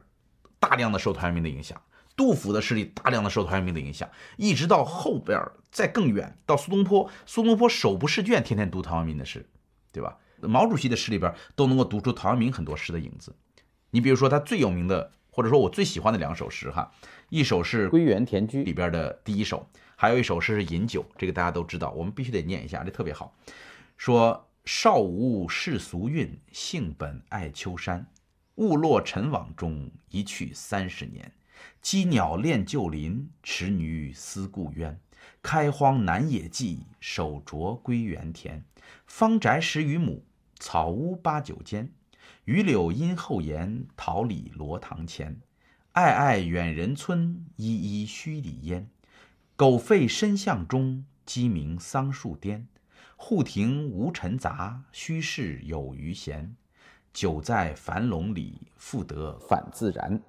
[0.60, 1.80] 大量的受陶渊明的影响，
[2.16, 5.40] 杜甫的诗里大量的受陶渊明的影响，一直到后边
[5.72, 9.48] 再更远，到苏东坡，苏东坡手不释卷，天天读陶渊明的诗，
[9.92, 10.18] 对吧？
[10.48, 13.36] 毛主席的诗里边都能够读出陶渊明很多诗的影子。
[13.92, 16.92] 你比如说他最有名的，或者说我最喜欢的两首诗哈，
[17.30, 19.68] 一首是《归园田居》里边的第一首。
[19.96, 23.36] 还有一首诗是《饮酒》，这个大家都知道，我们必须得念一下，这特别好。
[23.98, 28.08] 说少无世俗韵，性本爱丘山。
[28.56, 31.32] 误落尘网中，一去三十年。
[31.84, 35.00] 羁鸟恋旧林，池鱼思故渊。
[35.44, 38.64] 开荒南野际，手拙归园田。
[39.06, 40.24] 方宅十余亩，
[40.62, 41.92] 草屋八九间。
[42.46, 45.42] 榆柳荫后檐，桃李罗堂前。
[45.94, 48.88] 暧暧远人村，依依墟里烟。
[49.56, 52.68] 狗吠深巷中，鸡鸣桑树颠。
[53.16, 56.56] 户庭无尘杂，虚室有余闲。
[57.12, 60.22] 久在樊笼里，复得返自然。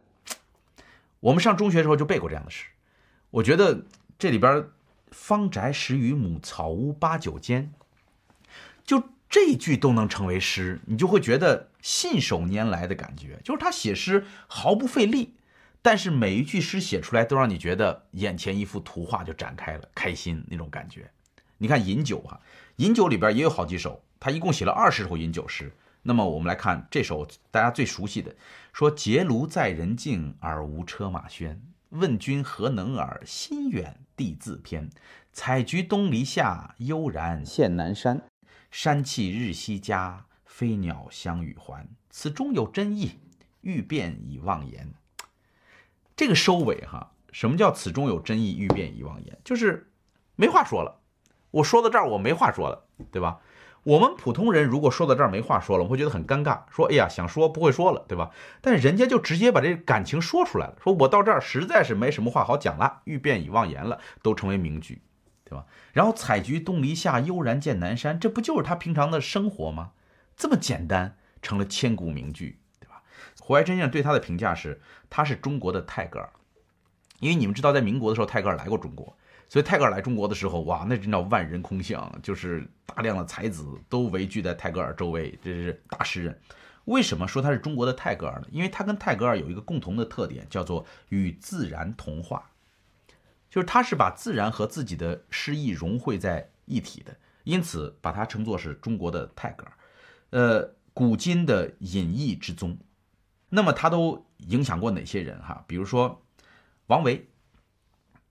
[1.20, 2.64] 我们上中学的时候就背过这样的诗。
[3.30, 3.84] 我觉得
[4.18, 4.66] 这里边
[5.12, 7.72] “方宅十余亩，草屋八九间”，
[8.82, 13.40] 就这句都能成为诗，你就会觉得信手拈来的感觉。
[13.42, 15.36] 就是他写诗毫不费力。
[15.80, 21.10] 但是每一句诗写出来，都让你觉得眼前一幅图画就展开了，开心那种感觉。
[21.56, 22.38] 你看《饮酒》哈，
[22.76, 25.72] 《饮酒》里边也有好几首，他一共写了二十首饮酒诗。
[26.02, 28.36] 那么我们来看这首大家最熟悉的，
[28.74, 31.56] 说：“结庐在人境，而无车马喧。
[31.88, 33.22] 问君何能尔？
[33.24, 34.90] 心远地自偏。
[35.32, 38.22] 采菊东篱下，悠然见南山。
[38.72, 41.86] 山气日夕佳，飞鸟相与还。
[42.08, 43.20] 此中有真意，
[43.60, 44.94] 欲辨已忘言。”
[46.16, 49.38] 这个收尾哈，什么叫此中有真意，欲辨已忘言？
[49.44, 49.92] 就是
[50.36, 51.00] 没话说了。
[51.50, 53.40] 我说到这儿，我没话说了，对吧？
[53.82, 58.30] 我们普通人如果说到这儿没话说了，我会觉得很尴尬，说哎呀，想说不会说了，对吧？
[58.62, 65.02] 但人家就直接把这感情说出来了，说我到这儿实在是没什么话好讲了，欲辨已忘言了，都成为名句，
[65.52, 65.66] 对吧？
[65.92, 69.92] 然后采菊东篱下，悠然见南山，这不就是他平常的生活吗？
[70.34, 72.58] 这么简单，成了千古名句。
[72.80, 73.02] 对吧
[73.38, 76.30] 胡怀真先生对他的评价是，他是中国的泰戈尔，
[77.20, 79.14] 因为你们知道，在民国的时候，泰戈尔来过中国，
[79.48, 86.40] 所以泰戈尔来中国的时候，哇，那真叫万人空巷，就是大量的才子都围聚在泰戈尔周围，这是大诗人。
[86.86, 88.46] 为什么说他是中国的泰戈尔呢？
[88.50, 92.50] 因为他跟泰戈尔有一个共同的特点，叫做与自然同化，
[93.52, 99.72] 就是他是把自然和自己的诗意融汇在一体的，因此把他称作是中国的泰戈尔，
[100.30, 102.78] 呃，古今的隐逸之宗。
[103.50, 105.62] 那么他都影响过哪些人哈？
[105.68, 106.24] 比如说
[106.86, 107.28] 王维，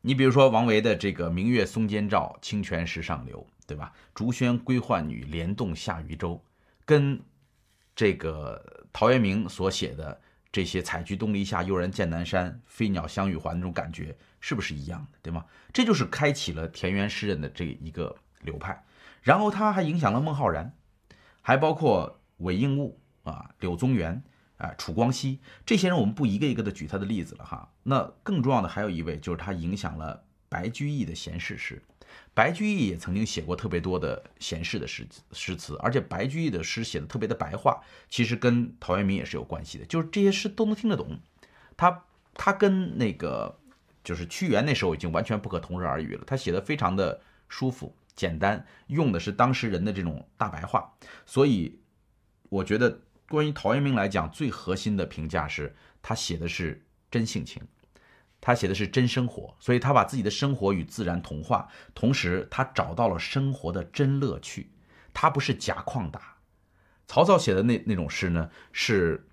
[0.01, 6.43] 你比如说王维的这个“明月松间照，清泉石上流”，对吧？“竹喧归浣女，莲动下渔舟”，
[6.83, 7.21] 跟
[7.95, 10.19] 这个陶渊明所写的
[10.51, 15.45] 这些采菊东篱下，悠然见南山，飞鸟相与还那种感觉，是不是一样的，对吗？
[15.71, 18.83] 这就是开启了田园诗人的这一个流派。
[19.21, 20.75] 然后他还影响了孟浩然，
[21.41, 24.21] 还包括韦应物啊、柳宗元
[24.57, 27.71] 啊、楚光熙这些人，我们不一个一个的举他的例子了哈。
[27.83, 31.81] 那更重要的还有一位，就是他影响了白居易的闲适诗。
[32.33, 41.19] 白居易也曾经写过特别多的闲适的诗诗词，而且白居易的诗写的特别的白话，其实跟陶渊明也是有关系的，就是这些诗都能听得懂。
[41.77, 43.59] 他他跟那个
[44.03, 50.91] 就是屈原那时候已经完全不可同日而语了，他写的非常的舒服简单，用的是当时人的这种大白话，
[51.25, 51.79] 所以
[52.49, 57.61] 我觉得关于陶渊明来讲，最核心的评价是他写的是真性情。
[58.43, 64.71] 他写的是真生活，所以他把自己的生活与自然同化，同时他找到了生活的真乐趣。
[65.13, 66.37] 他不是假旷达。
[67.05, 69.23] 曹操写的那那种诗呢，是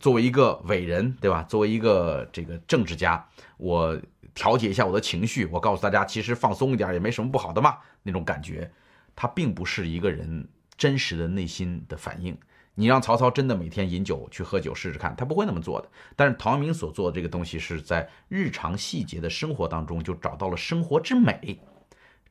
[0.00, 1.42] 作为一个伟人，对吧？
[1.44, 4.00] 作为一个这个政治家，我
[4.34, 7.78] 调节一下我的情绪，我告诉大家，其实放松一点也没什么不好的嘛。
[8.02, 8.70] 那种感觉，
[9.14, 12.36] 他并不是一个人真实的内心的反应。
[12.74, 15.88] 你让曹操真的每天饮酒去喝酒试试看，他不会那么做的。
[16.16, 21.60] 但是陶渊明所做的这个东西，是在日常细节的生活当中就找到了生活之美，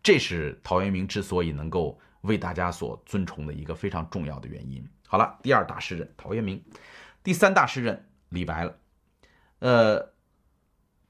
[0.02, 4.84] 这是陶渊明之所以能够为大家所尊崇的一个非常重要的原因。
[5.06, 6.60] 好了，第二大诗人陶渊明，
[7.24, 8.78] 第三大诗人李白了。
[9.60, 10.14] 呃，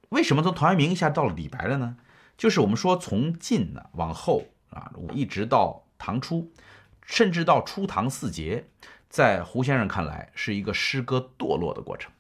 [0.10, 1.98] 为什么从陶渊明一下到了李白了呢？
[2.38, 6.52] 就是我们说从晋呢往后啊，一直到唐初，
[7.06, 8.68] 甚至到初唐四杰。
[9.08, 12.12] 在胡先生看来，是一个诗歌堕落的过程。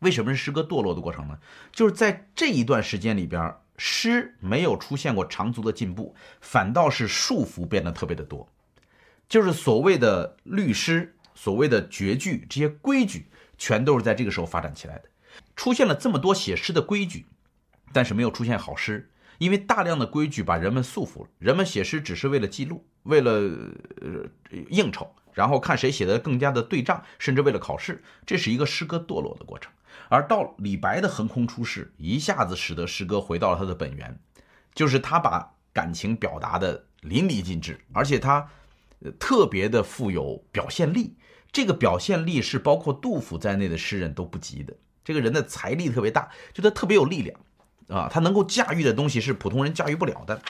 [0.00, 1.38] 为什么是诗歌堕落的过程呢？
[1.72, 8.48] 就是在这一段时间里边，诗没有出现过长足的进步，反倒是束缚变得特别的多。
[9.28, 15.04] 就是所谓的律诗、所谓的绝句这些规矩，全都是在这个时候发展起来的。
[15.56, 17.24] 出现了这么多写诗的规矩，
[17.94, 21.30] 但是没有出现好诗，因为大量的规矩把人们束缚了。
[21.38, 23.30] 人们写诗只是为了记录，为了
[24.02, 24.28] 呃
[24.68, 25.10] 应酬。
[25.32, 29.72] 然后看谁写的更加的对仗，甚至为了考试，这是一个诗歌堕落的过程。
[30.10, 34.20] 而到李白的横空出世，一下子使得诗歌回到了它的本源，
[34.74, 38.46] 就是他把感情表达的淋漓尽致，而且他
[39.18, 41.16] 特别的富有表现力。
[41.52, 44.74] 这个表现力是包括杜甫在内的诗人都不及的。
[45.04, 47.40] 这个人的财力特别大，就他特别有力量
[47.88, 50.40] 啊，他能够驾驭的东西是普通人驾驭不了的。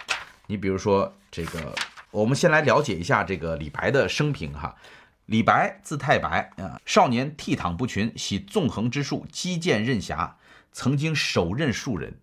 [0.46, 1.74] 你比如说这个。
[2.12, 4.74] 我们先来了解一下这个李白的生平哈。
[5.26, 10.36] 李白字太白啊，少年倜傥不群，喜纵横之术，击剑任侠，
[10.72, 12.18] 曾经手刃数人，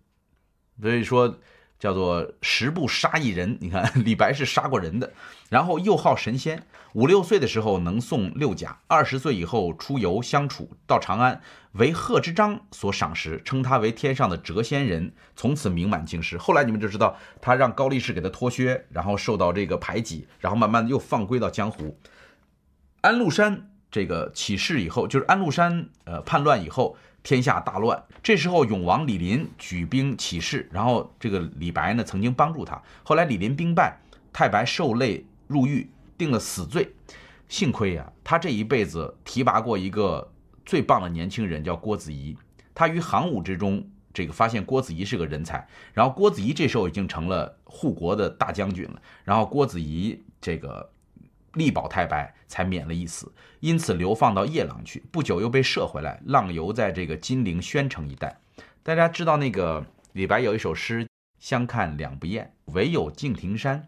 [0.78, 1.38] 所以说。
[1.78, 5.12] 叫做十步杀一人，你看李白是杀过人的，
[5.48, 6.64] 然后又好神仙，
[6.94, 11.40] 五六岁的时候能诵六甲，二十岁以后出游相处，到长安
[11.72, 16.36] 为贺知章所赏识，称他为天上的谪仙人，从此名满京师。
[16.36, 21.96] 后来你们就知道他让高力士给他脱靴，然后受到这个排挤，然后慢慢的又放归到江湖。
[23.02, 26.96] 安禄山这个起事以后，就是安禄山呃叛乱以后。
[27.22, 32.80] 天下大乱，这时候永王李林举兵起事，然后这个李白呢曾经帮助他。
[33.02, 33.98] 后来李林兵败，
[34.32, 36.94] 太白受累入狱，定了死罪。
[37.48, 40.32] 幸亏呀，他这一辈子提拔过一个
[40.64, 42.36] 最棒的年轻人，叫郭子仪。
[42.74, 49.02] 他于行伍之中，这个发现郭子仪是个人才，然后郭子仪这时候已经成了护国的大将军了。
[49.24, 50.90] 然后郭子仪这个。
[51.58, 55.02] 力保太白才免了一死，因此流放到夜郎去。
[55.10, 58.40] 不久又被射回来，浪游在这个金陵宣城一带。
[58.82, 61.06] 大家知道那个李白有一首诗
[61.38, 63.86] “相看两不厌，唯有敬亭山”，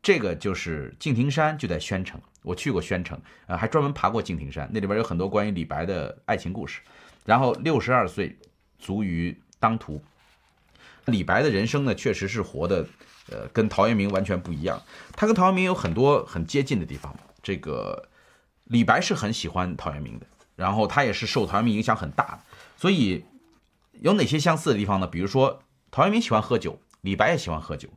[0.00, 2.18] 这个就是敬亭山就在宣城。
[2.42, 6.80] 我去过宣城，呃，还专门爬过敬亭山，那里边有很多关于李白的爱情故事。
[7.26, 8.34] 然后六十二岁
[8.78, 10.02] 卒于当涂。
[11.06, 12.86] 李白的人生呢，确实是活的。
[13.30, 14.82] 呃，跟陶渊明完全不一样。
[15.12, 17.14] 他跟陶渊明有很多很接近的地方。
[17.42, 18.08] 这个
[18.64, 22.40] 李白是很喜欢陶渊明的，然后他也是受陶渊明影响很大的。
[22.76, 23.24] 所以
[23.92, 25.06] 有哪些相似的地方呢？
[25.06, 27.88] 比如说，陶渊明喜欢喝酒，李白也喜欢喝酒。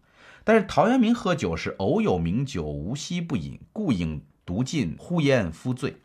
[0.43, 5.97] 但是陶渊明喝酒是偶有名酒，无夕不饮，故饮独尽，呼焉夫醉。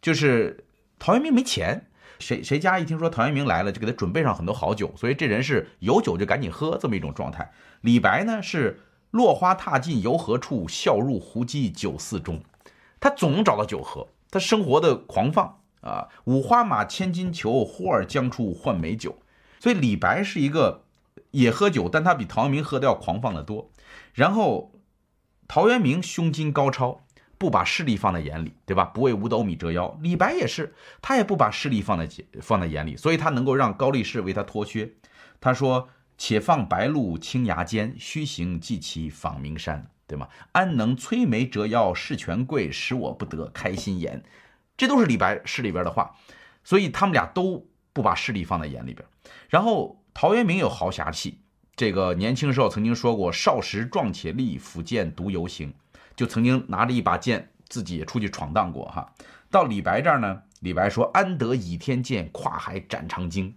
[0.00, 0.64] 就是
[0.98, 1.86] 陶渊明没钱。
[2.22, 7.52] 谁谁家一听说陶渊明来了，就给他准备上很多好酒，所以这人是有酒就赶紧喝这么一种状态。
[7.80, 8.80] 李白呢是
[9.10, 12.40] 落花踏尽游何处，笑入胡姬酒肆中，
[13.00, 19.18] 他总能找到酒喝，他生活的狂放啊，五花马，千金裘，呼儿将出换美酒。
[19.58, 20.84] 所以李白是一个
[21.32, 23.70] 也喝酒，但他比陶渊明喝的要狂放的多。
[24.14, 24.72] 然后
[25.48, 27.00] 陶渊明胸襟高超。
[27.42, 28.84] 不把势力放在眼里，对吧？
[28.84, 29.98] 不为五斗米折腰。
[30.00, 32.08] 李白也是，他也不把势力放在
[32.40, 34.92] 放在眼里，所以他能够让高力士为他脱靴。
[35.40, 40.28] 他说：“且放白鹿青崖间，须行即骑访名山。”对吗？
[40.52, 44.22] 安能摧眉折腰事权贵，使我不得开心颜？
[44.76, 46.14] 这都是李白诗里边的话，
[46.62, 49.04] 所以他们俩都不把势力放在眼里边。
[49.48, 51.40] 然后陶渊明有豪侠气，
[51.74, 55.74] 这个年轻时候曾经说过：“少时壮且力，抚剑独游行。”
[56.16, 59.12] 就曾经拿着一把剑，自己也出去闯荡过哈。
[59.50, 63.54] 到李白这儿呢，李白说：“安得倚天剑，跨海斩长鲸。”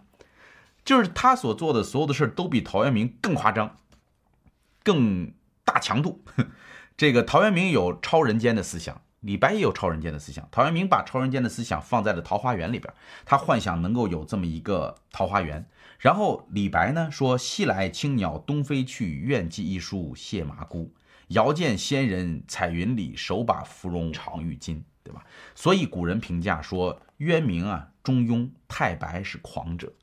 [0.84, 3.78] 就是他所做的所有的事都比陶渊明更夸张，
[4.84, 5.34] 更。
[5.68, 6.24] 大强度，
[6.96, 10.48] 这个陶渊明有超人间的思想，李白也有超人间的思想。
[10.52, 12.94] 陶渊明把超人间的思想放在了桃花源里边，
[13.26, 15.68] 他幻想能够有这么一个桃花源。
[15.98, 20.94] 然后李白呢说：“西来青鸟东飞去，愿寄一书谢麻姑。
[21.30, 25.24] 遥见仙人彩云里，手把芙蓉长玉巾。”对吧？
[25.54, 29.94] 所以古人评价说，渊明啊中庸，太白是狂者。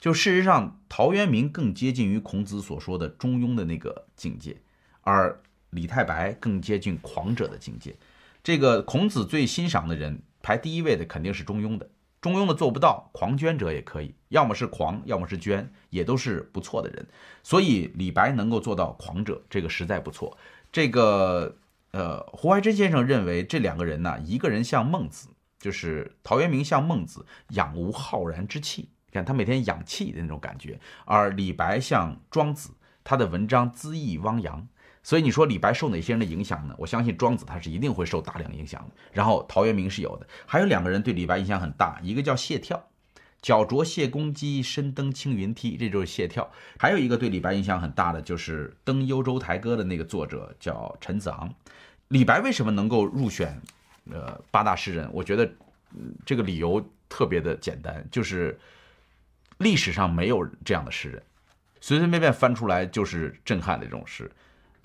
[0.00, 4.60] 就事实上，陶渊明更接近于孔子所说的中庸的那个境界。
[5.02, 5.40] 而
[5.70, 7.96] 李太白更接近狂者的境界。
[8.42, 11.88] 这个孔子最欣赏的人排第一位的肯定是中庸的，
[12.24, 17.06] 中庸的做不到，狂捐者也可以，要么是狂，要么是捐，也都是不错的人。
[17.42, 20.38] 所以李白能够做到狂者，这个实在不错。
[20.72, 21.54] 这个
[21.90, 32.70] 呃，胡怀真先生认为这两个人呢，一个人像孟子，就是陶渊明像孟子，养无浩然之气，看他每天养气的那种感觉；而李白像庄子，
[33.04, 34.66] 他的文章恣意汪洋。
[35.04, 36.74] 所以你说李白受哪些人的影响呢？
[36.78, 38.94] 我相信庄子他是一定会受大量影响的。
[39.12, 42.80] 然后陶渊明是有的，还有两个人对李白影响很大，一个叫谢眺，
[43.42, 46.48] 脚着谢公屐，身登青云梯，这就是谢眺。
[46.78, 51.54] 还有一个对李白影响很大的就是《登幽州台歌》的那个作者叫陈子昂。
[52.08, 53.60] 李白为什么能够入选
[54.10, 55.06] 呃八大诗人？
[55.12, 55.46] 我觉得
[56.24, 58.58] 这个理由特别的简单，就是
[59.58, 61.22] 历史上没有这样的诗人，
[61.82, 64.30] 随随便便翻出来就是震撼的这种诗。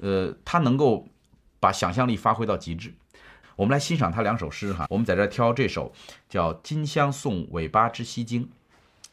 [0.02, 1.08] 呃，他能够
[1.60, 2.94] 把想象力发挥到极致。
[3.56, 4.88] 我们来欣赏他两首诗哈。
[4.90, 5.92] 我们在这挑这首
[6.30, 8.46] 叫《金香送韦八之西经》，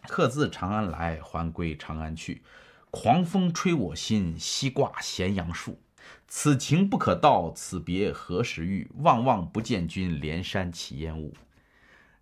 [0.08, 2.42] 客自长安来，还归长安去。
[2.92, 5.80] 狂风吹我心，西挂咸阳树。
[6.28, 8.88] 此情不可道，此别何时遇？
[8.98, 11.34] 望望不见君，连山起烟雾。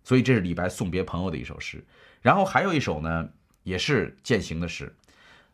[0.03, 1.85] 所以这是李白送别朋友的一首诗。
[2.21, 3.29] 然后还有一首呢，
[3.61, 4.95] 也是践行的诗，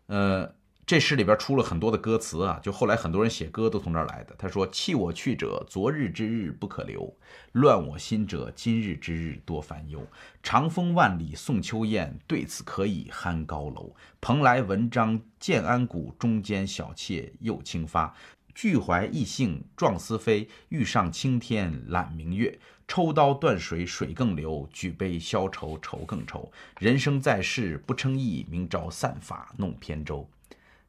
[0.06, 0.56] 呃。
[0.86, 4.36] 这诗里边出了很多的歌词啊，就后来很多人写歌都从这儿来的。
[4.38, 7.14] 他说：“弃我去者，昨日之日不可留；
[7.54, 10.06] 乱我心者，今日之日多烦忧。
[10.44, 13.96] 长风万里送秋雁，对此可以酣高楼。
[14.20, 18.14] 蓬莱文章建安骨，中间小妾又清发。
[18.54, 22.60] 俱怀逸兴壮思飞，欲上青天揽明月。
[22.86, 26.52] 抽刀断水水更流，举杯消愁愁更愁。
[26.80, 30.28] 人生在世不称意，明朝散发弄扁舟。”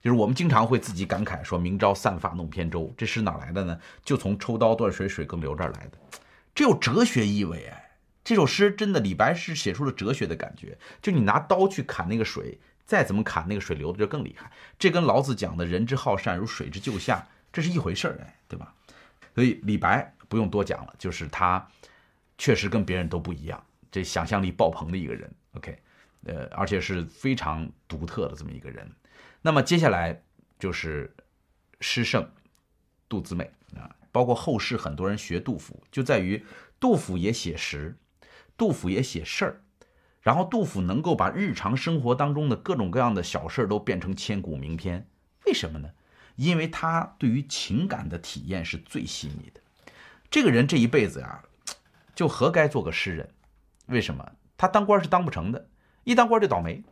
[0.03, 3.81] 就是我们经常会自己感慨说“明朝散发弄扁舟”，这诗哪来的呢？
[4.05, 5.99] 就从“抽刀断水，水更流”这儿来的，
[6.53, 7.91] 这有哲学意味哎！
[8.25, 10.77] 这首诗真的，李白是写出了哲学的感觉。
[11.01, 14.51] 就你拿刀去砍那个水，再怎么砍，那个水流的就更厉害。
[14.77, 18.75] 这跟老子讲的“人之好善，如水之就下”这是一回事儿哎，对吧？
[19.35, 21.65] 所以李白不用多讲了，就是他
[22.37, 25.33] 确实跟别人都不一样，这想象力爆棚的一个人。
[25.55, 25.79] OK，
[26.25, 28.91] 呃，而且是非常独特的这么一个人。
[29.43, 30.23] 那么接下来
[30.59, 31.15] 就是
[31.81, 32.31] 诗圣
[33.09, 36.45] 杜子美啊，包括后世很多人学杜甫，就在于
[36.79, 37.97] 杜甫也写实，
[38.57, 39.61] 杜甫也写事儿，
[40.21, 45.07] 然后杜甫能够把日常生活当中的各种各样的小事儿都变成千古名篇，
[45.47, 45.91] 为什么呢？
[46.37, 49.61] 因为他对于情感的体验是最细腻的。
[50.31, 51.45] 这个人这一辈子啊，
[52.15, 53.29] 就活该做个诗人。
[53.87, 54.33] 为什么？
[54.57, 55.69] 他当官是当不成的，
[56.05, 56.83] 一当官就倒霉。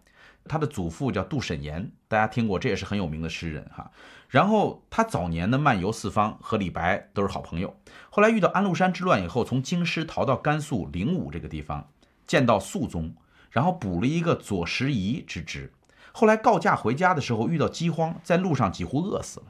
[0.44, 3.90] 他的祖父叫杜审言，大家听过，这也是很有名的诗人哈。
[4.28, 7.76] 然后他早年呢漫游四方，和李白都是好朋友。
[8.10, 11.88] 后来遇到安禄山之乱以后，从京师逃到甘肃灵武这个地方，
[12.26, 13.14] 见到肃宗，
[13.50, 15.72] 然后补了一个左拾遗之职。
[16.12, 19.46] 后来告假回家的时候遇到饥荒，在路上几乎饿死了，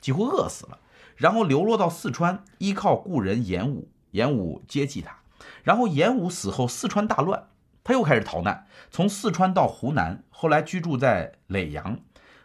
[0.00, 0.78] 几乎饿死了。
[1.16, 5.18] 然后流落到四川，依靠故人严武，严武接济他。
[5.62, 7.49] 然后严武死后，四川大乱。
[7.82, 11.98] 他又开始逃难，从四川到湖南，后来居住在耒阳，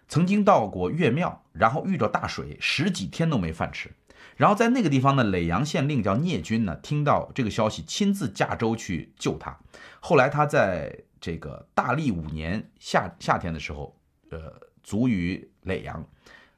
[0.07, 3.91] 曾经到过岳庙，然后遇着大水，十几天都没饭吃。
[4.37, 9.57] 然后在那个地方呢，耒阳县令叫聂军呢，听到这个消息，亲自驾舟去救他。
[9.99, 13.97] 后来他在这个大历五年夏夏天的时候，
[14.29, 16.05] 呃，卒于耒阳，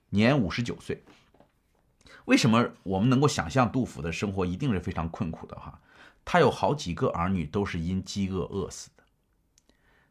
[0.10, 1.04] 年五十九岁。
[2.26, 5.80] 为什么我们能够想象杜甫的生活一定是非常困苦的哈？
[6.30, 9.04] 他有好几个儿女都是因饥饿饿死的。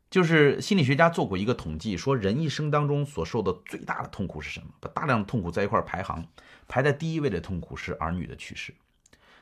[0.08, 4.66] 就是心理学家做过一个统计，说人一生当中所受的最大的痛苦是什么？
[4.80, 6.26] 把大量的痛苦在一块排行，
[6.66, 8.74] 排在第一位的痛苦是儿女的去世。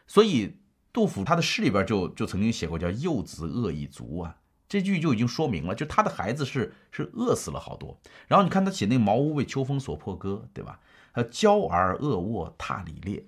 [0.08, 0.56] 所以
[0.92, 4.36] 杜甫他的诗里边就就曾经写过叫“幼子饿已足”啊，
[4.68, 8.00] 这句就已经说明了，就他的孩子是是饿死了好多。
[8.26, 10.80] 然后你看他写那“茅屋为秋风所破歌”，对吧？
[11.12, 13.24] 呃，娇儿恶卧踏里裂。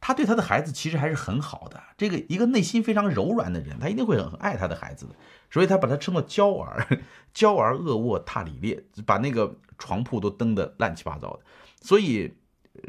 [0.00, 5.14] 他对他的孩子其实还是很好的，这个一个内心非常柔软的人，他一定会很爱他的孩子的，
[5.50, 6.86] 所以他把他称作娇儿，
[7.34, 11.40] 娇儿恶卧踏里裂，把那个床铺都蹬得乱七八糟的。
[11.82, 12.32] 所以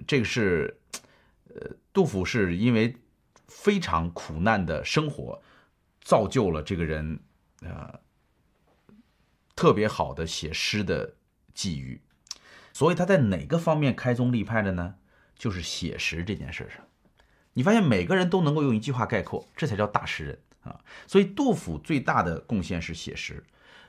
[0.08, 0.80] 这个是，
[1.56, 2.96] 呃，杜甫是因为
[3.48, 5.42] 非常苦难的生活，
[6.02, 7.20] 造就了这个人，
[7.62, 8.00] 呃，
[9.56, 11.16] 特别好的写诗的
[11.54, 12.02] 际遇。
[12.72, 14.96] 所以他在哪个方面开宗立派的呢？
[15.36, 16.86] 就是写实这件事上。
[17.60, 20.80] 你发现每个人都能够用一句话概括，这才叫大诗人啊！
[21.06, 23.44] 所以杜甫最大的贡献是写实。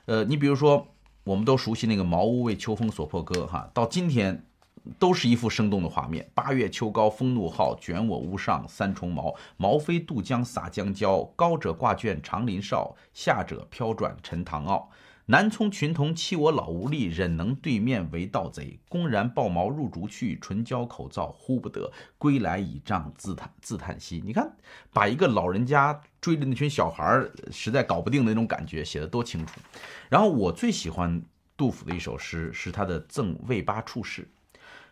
[0.07, 0.93] 呃，你比如说，
[1.23, 4.45] 我们都熟悉那个“茅屋为秋风所破歌”哈，到今天
[4.99, 6.29] 都是一幅生动的画面。
[6.33, 9.33] 八月秋高风怒号，卷我屋上三重茅。
[9.55, 14.89] 茅飞渡江洒江郊，高者挂卷长林梢，下者飘转沉塘坳。
[15.31, 18.77] 南充群童欺我老无力，忍能对面为盗贼。
[18.89, 21.89] 公然抱茅入竹去，唇焦口燥呼不得。
[22.17, 24.21] 归来倚杖自叹自叹息。
[24.25, 24.57] 你看，
[24.91, 29.61] 把一个老人家追着那群小孩儿，实在搞不定的那种感觉写得多清楚。
[30.09, 31.23] 然后我最喜欢
[31.55, 34.23] 杜甫的一首诗是他的《赠卫八处士》。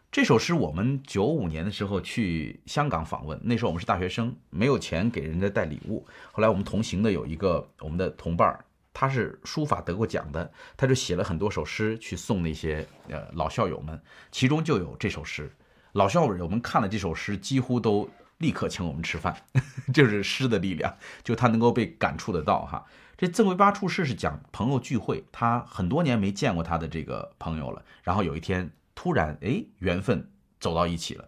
[0.09, 6.07] 这首诗我们九五年的时候去香港访问，那时候我们是大学生，没有钱给人家带礼物。
[6.31, 8.63] 后来我们同行的有一个我们的同伴儿。
[8.93, 15.51] 他是书法得过奖的，他就写了很多首诗去送那些呃老校友们，其中就有这首诗。
[15.93, 19.35] 老校友们看了这首诗，几乎都立刻请我们吃饭，
[19.93, 22.85] 就是诗的力量，就他能够被感触得到哈。
[23.17, 31.27] 这《赠卫八处士》是讲朋友聚会，他很多年没见过他的这个朋友了，然后有一天突然哎缘分走到一起了，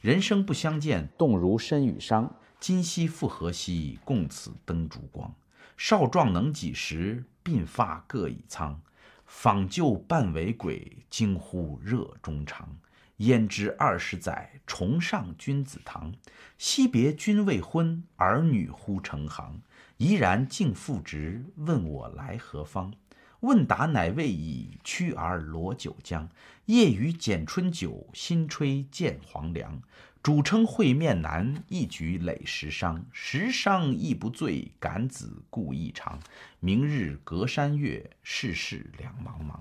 [0.00, 5.34] 人生不相见，动如参与商，今夕复何夕，共此灯烛光。
[5.78, 7.24] 少壮能几时？
[7.44, 8.80] 鬓发各已苍。
[9.24, 12.76] 访旧半为鬼，惊呼热衷肠。
[13.18, 16.12] 焉知二十载，重上君子堂。
[16.58, 19.62] 惜别君未婚，儿女忽成行。
[19.98, 22.92] 怡然敬父职，问我来何方？
[23.40, 26.28] 问答乃未已，驱儿罗九江。
[26.64, 29.80] 夜雨剪春酒，新炊见黄粱。
[30.28, 33.00] 主称会面难，一举累十觞。
[33.12, 36.20] 十觞亦不醉，感子故意长。
[36.60, 39.58] 明日隔山岳，世事两茫茫。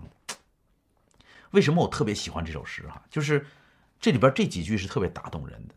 [1.52, 2.86] 为什么我特别喜欢这首诗？
[2.90, 3.48] 哈，就是
[3.98, 5.76] 这里边这几句是特别打动人的。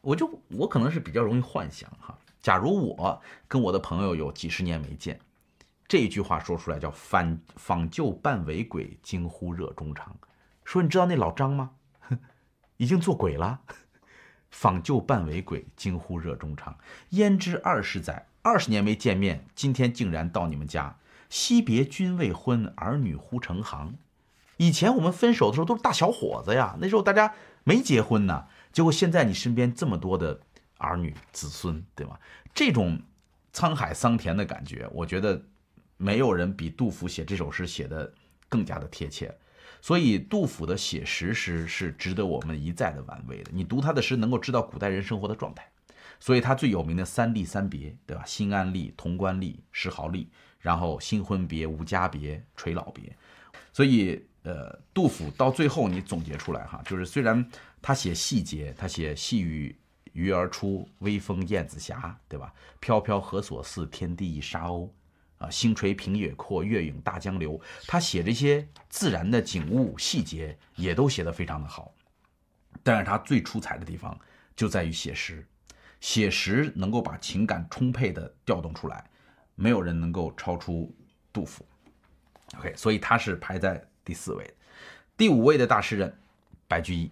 [0.00, 2.16] 我就我可能是比较容易幻想哈。
[2.40, 5.18] 假如我跟我的朋友有几十年没见，
[5.88, 10.16] 这一句话说出来叫“返访旧半为鬼，惊呼热衷肠”。
[10.64, 11.72] 说你知道那老张吗？
[12.76, 13.62] 已经做鬼了。
[14.50, 16.76] 访旧半为鬼，惊呼热衷肠。
[17.10, 20.96] 焉知二十载，二十年没见面，今天竟然到你们家。
[21.28, 23.94] 惜别君未婚，儿女忽成行。
[24.56, 27.32] 以前我们分手的时候都是大小伙子呀，那时候大家
[27.64, 28.46] 没结婚呢。
[28.72, 30.38] 结果现在你身边这么多的
[30.78, 32.18] 儿女子孙，对吧？
[32.52, 33.00] 这种
[33.54, 35.40] 沧海桑田的感觉，我觉得
[35.96, 38.12] 没有人比杜甫写这首诗写的
[38.48, 39.34] 更加的贴切。
[39.80, 43.50] 所以杜甫的写实诗是值得我们一再的玩味的。
[43.52, 45.66] 你读他的诗，能够知道古代人生活的状态。
[46.22, 48.22] 所以他最有名的三吏三别，对吧？
[48.26, 50.26] 新安吏、潼关吏、石壕吏，
[50.58, 53.16] 然后新婚别、无家别、垂老别。
[53.72, 57.42] 所以，呃，杜甫到最后你总结出来哈，就是虽然
[57.80, 59.74] 他写细节，他写细雨
[60.12, 61.96] 鱼儿出，微风燕子斜，
[62.28, 62.52] 对吧？
[62.80, 63.86] 飘飘何所似？
[63.86, 64.90] 天地一沙鸥。
[65.40, 67.58] 啊，星垂平野阔，月涌大江流。
[67.86, 71.92] 他写这些自然的景物细节，也都写得非常的好。
[72.82, 74.16] 但是他最出彩的地方
[74.54, 75.44] 就在于写实，
[75.98, 79.02] 写实能够把情感充沛的调动出来，
[79.54, 80.94] 没有人能够超出
[81.32, 81.64] 杜甫。
[82.58, 84.54] OK，所以他是排在第四位。
[85.16, 86.18] 第五位的大诗人
[86.68, 87.10] 白居易，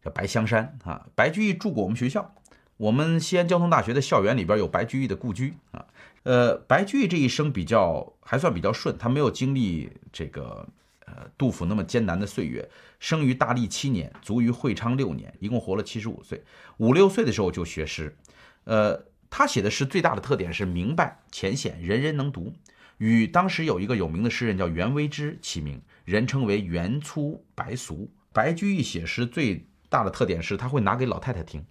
[0.00, 1.04] 叫白香山啊。
[1.16, 2.34] 白居易住过我们学校，
[2.76, 5.84] 我们西安交通大学的校园里边有白居易的故居啊。
[6.24, 10.68] 呃，白居易这一生比较还算比较顺，他没有经历这个
[11.06, 12.68] 呃杜甫那么艰难的岁月。
[12.98, 16.42] 生于大历七年，卒于会昌六年，一共活了七十五岁。
[16.78, 18.16] 五六岁的时候就学诗。
[18.64, 22.52] 呃，他写的诗最大的特点是明白浅显，人人能读。
[22.98, 28.10] 与当时有一个有名的诗人叫袁微之齐名，人称为元粗白俗。
[28.32, 31.64] 白居易写诗最大的特点是他会拿给老太太听，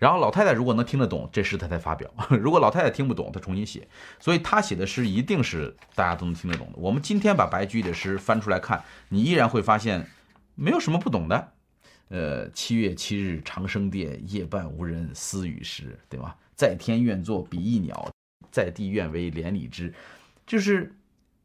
[0.00, 3.86] 然后老太太如果能听得懂，这诗她才发表； 如果老太太听不懂，她重新写。
[4.18, 6.78] 所以她写的诗一定是大家都能听得懂的。
[6.78, 10.08] 我们今天把白居易的诗翻出来看，你依然会发现
[10.56, 11.52] 没有什么不懂的。
[12.08, 16.36] 呃，七月七日长生殿，夜半无人私语时，对吧？
[16.56, 18.10] 在天愿作比翼鸟，
[18.50, 19.94] 在地愿为连理枝，
[20.46, 20.92] 就是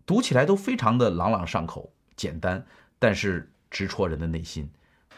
[0.05, 2.65] 读起来都非常的朗朗上口、简单，
[2.97, 4.69] 但是直戳人的内心。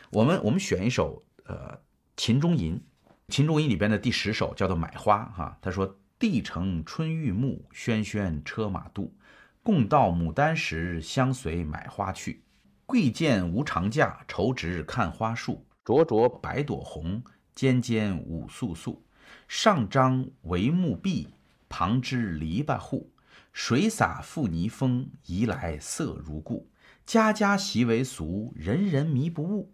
[0.09, 1.55] 我们我们选一首呃
[2.17, 2.75] 《秦中吟》，
[3.30, 5.57] 《秦中吟》里边的第十首叫做《买花》哈。
[5.61, 9.13] 他说：“帝城春欲暮，喧喧车马度，
[9.61, 12.41] 共到牡丹时，相随买花去。”
[12.88, 15.65] 贵贱无常价，愁值看花树。
[15.84, 17.21] 灼灼百朵红，
[17.53, 19.03] 尖尖五素素。
[19.49, 21.28] 上张帷幕闭，
[21.67, 23.11] 旁支篱笆户。
[23.51, 26.69] 水洒复泥风，移来色如故。
[27.05, 29.73] 家家习为俗，人人迷不悟。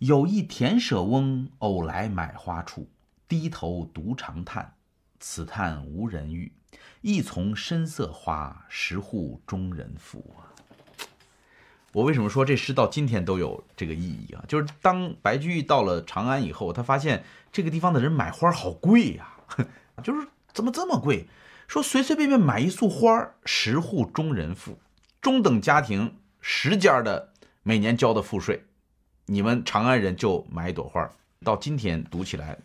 [0.00, 2.88] 有一田舍翁，偶来买花处。
[3.28, 4.72] 低头独长叹，
[5.18, 6.50] 此叹无人遇。
[7.02, 10.48] 一丛深色花，十户中人妇啊。
[11.92, 14.42] 我为什么说这诗到今天都有这个意义啊？
[14.48, 17.22] 就是当白居易到了长安以后，他发现
[17.52, 19.36] 这个地方的人买花好贵呀，
[20.02, 21.26] 就是怎么这么贵？
[21.68, 24.78] 说随随便便买一束花，十户中人富，
[25.20, 28.64] 中等家庭十家的每年交的赋税，
[29.32, 31.08] 你们长安人就买一朵花。
[31.44, 32.58] 到今天读起来，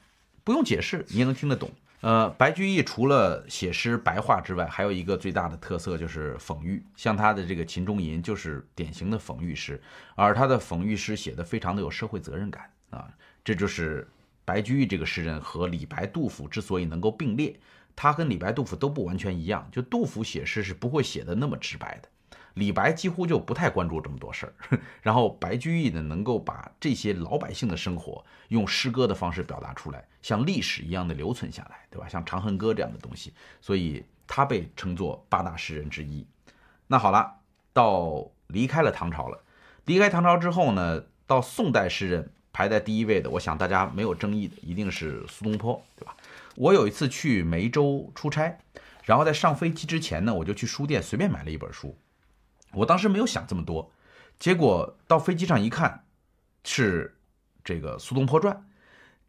[0.44, 1.70] 不用解释，你也能听得懂。
[2.02, 6.84] 呃，白居易除了写诗白话之外，还有一个最大的特色就是讽喻。
[6.96, 9.80] 像他的这个《秦中吟》就是典型的讽喻诗，
[10.16, 13.08] 而他的讽喻诗写的非常的有社会责任感啊。
[13.44, 14.08] 这就是
[14.44, 17.56] 白居易这个诗人和李白、杜甫之所以能够并列，
[17.96, 19.70] 他跟李白、杜甫都不完全一样。
[19.72, 22.10] 就杜甫写诗是不会写的那么直白的。
[22.56, 32.08] 李白几乎就不太关注这么多事儿， 然后白居易呢，能够把这些老百姓的生活用诗歌的方式表达出来，像历史一样的留存下来，对吧？
[32.08, 36.26] 像《长恨歌》这样的东西，所以他被称作八大诗人之一。
[36.88, 37.40] 那好了，
[37.74, 39.44] 到离开了唐朝了，
[39.84, 46.16] 离开唐朝之后呢，到宋代诗人排在第一位的，我想大家没有争议的，一定是苏东坡，对吧？
[46.56, 48.58] 我有一次去梅州出差，
[49.04, 51.94] 然后在上飞机之前呢，我就去书店随便买了一本书。
[52.76, 53.92] 我当时没有想这么多，
[54.38, 56.06] 结果到飞机上一看，
[56.64, 57.18] 是
[57.64, 58.54] 这个《苏东坡传》，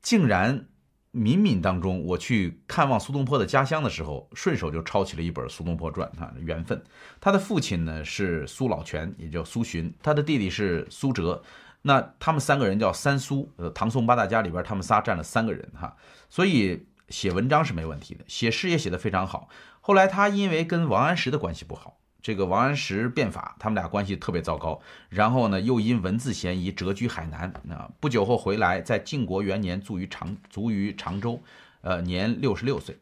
[0.03, 0.67] 竟然
[1.13, 6.83] 冥冥当中我去看望苏东坡的家乡的时候，顺手就抄起了一本《苏东坡传》啊，缘分。
[7.21, 11.43] 他的父亲呢是苏老泉，也叫苏洵，他的弟弟是苏辙，
[11.83, 13.51] 那他们三个人叫三苏。
[13.57, 15.97] 呃，唐宋八大家里边，他们仨占了三个人哈，
[16.29, 19.49] 所以写文章是没问题的，写诗也写得非常好。
[19.81, 21.99] 后来他因为跟王安石的关系不好。
[22.27, 24.81] 这个王安石变法，他们俩关系特别糟糕。
[25.09, 27.49] 然后呢，又因文字嫌疑谪居海南。
[27.71, 31.41] 啊，不久后回来，在靖国元年卒于常卒于常州，
[31.83, 32.99] 呃，年六十六岁。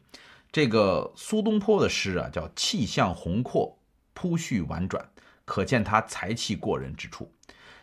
[0.51, 3.75] 这个苏东坡的诗啊，叫气象宏阔，
[4.13, 5.03] 铺叙婉转，
[5.43, 7.33] 可见他才气过人之处。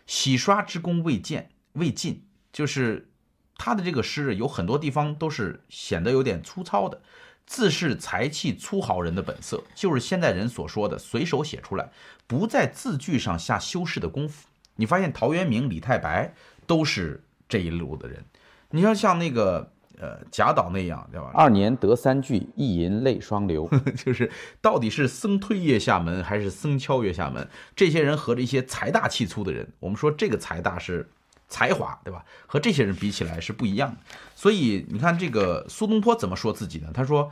[0.06, 3.10] 洗刷之功未见未尽，就是
[3.56, 7.02] 他的这个诗有很多地方都是显得有点粗糙的。
[7.46, 11.90] 自是才气粗豪人的本色，就是现代人所说的随手写出来，
[12.26, 14.48] 不在字句上下修饰的功夫。
[14.76, 16.32] 你发现陶渊明、李太白
[16.66, 18.24] 都是这一路的人。
[18.70, 21.30] 你要像那个呃贾岛那样，对吧？
[21.34, 23.68] 二年得三句，一吟泪双流。
[23.96, 24.30] 就是
[24.62, 27.46] 到底是僧推月下门，还是僧敲月下门？
[27.76, 31.08] 这些人和这些财大气粗的人，我们说这个财大是。
[31.52, 32.24] 才华对吧？
[32.46, 33.98] 和这些人比起来是不一样的。
[34.34, 36.90] 所以你看，这个苏东坡怎么说自己呢？
[36.94, 37.30] 他说：“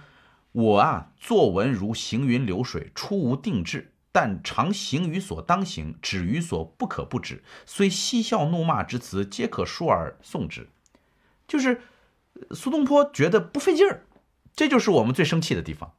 [0.53, 7.43] 我啊，作文如行云流水，出无定志，但常行于所当行，止于所不可不止。
[7.65, 10.69] 虽嬉笑怒骂之词，皆可述而诵之。”
[11.49, 11.81] 就是
[12.51, 14.05] 苏东坡觉得不费劲儿，
[14.55, 15.95] 这就是我们最生气的地方。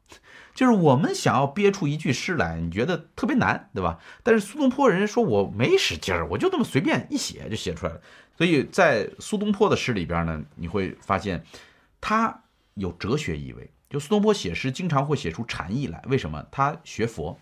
[0.53, 3.99] 就是我们想要憋出一句诗来，你觉得特别难，对吧？
[4.23, 8.01] 但是苏东坡人说我没使劲儿，我就那么随便一写就写出来了。
[8.37, 11.43] 所以在苏东坡的诗里边呢，你会发现
[11.99, 12.43] 他
[12.73, 13.71] 有哲学意味。
[13.89, 16.45] 就苏东坡写诗经常会写出禅意来，为什么？
[16.49, 17.37] 他学佛，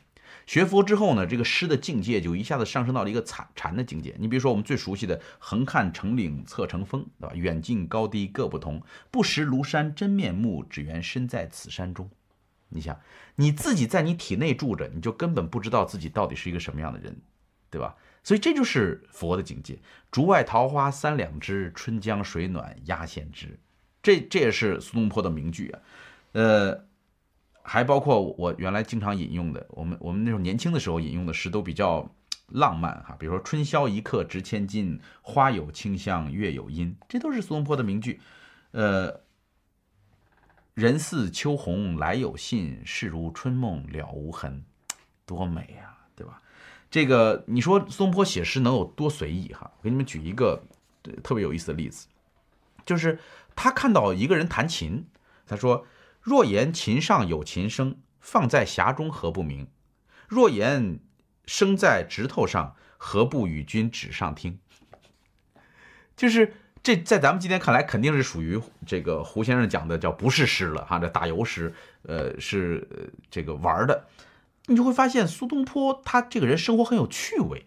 [0.47, 4.15] 学佛之后呢，这个诗的境界就一下子上升到了一个禅禅的境界。
[4.19, 7.35] 你比如说我们最熟悉的“横看成岭侧成峰”，对吧？
[7.35, 8.81] 远近高低各不同，
[9.11, 12.09] 不识庐山真面目，只缘身在此山中。
[12.69, 12.99] 你想，
[13.35, 17.19] 你自己在你体内住着，你就根本不知道自己到底是一个什么样的人，
[17.69, 17.95] 对吧？
[18.23, 19.79] 所以这就是佛的境界。
[20.11, 23.59] 竹外桃花三两枝，春江水暖鸭先知。
[24.03, 25.79] 这这也是苏东坡的名句啊。
[26.33, 26.85] 呃，
[27.63, 32.13] 还包括我原来经常引用的，我们我们那时候年轻的时候引用的诗都比较
[32.47, 38.19] 浪漫哈，比如说“春宵一刻值千金，花有清香月有阴”，这都是苏东坡的名句。
[38.71, 39.21] 呃
[40.79, 44.63] ，“人似秋鸿来有信，事如春梦了无痕”，
[45.27, 46.41] 多美呀，对吧？
[46.89, 49.69] 这个你说苏东坡写诗能有多随意哈？
[49.77, 50.63] 我给你们举一个
[51.21, 52.07] 特别有意思的例子，
[52.85, 53.19] 就是
[53.57, 55.05] 他看到一个人弹琴，
[55.45, 55.85] 他说
[56.23, 59.67] ：“若言琴上有琴声，放在匣中何不明？
[60.29, 61.01] 若言
[61.45, 64.61] 声在指头上，何不与君指上听？”
[66.15, 71.73] 就是这在咱们今天看来，肯定是属于这个胡先生讲的叫不是诗了哈，这打油诗，
[72.03, 72.87] 呃，是
[73.29, 74.05] 这个玩的。
[74.67, 77.65] 你就会发现苏东坡他这个人生活很有趣味，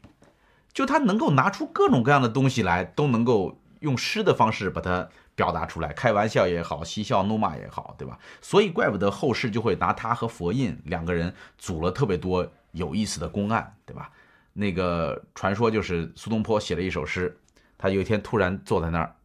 [0.73, 8.19] 就他能够拿出各种各样的东西来，都能够用诗的方式把它表达出来，开玩笑也好，嬉笑怒骂也好，对吧？
[8.41, 14.11] 所以怪不得后世就会拿他和佛印两个人组了特别多有意思的公案，对吧？
[14.53, 17.37] 那个传说就是苏东坡写了一首诗，
[17.83, 19.17] 他有一天突然坐在那儿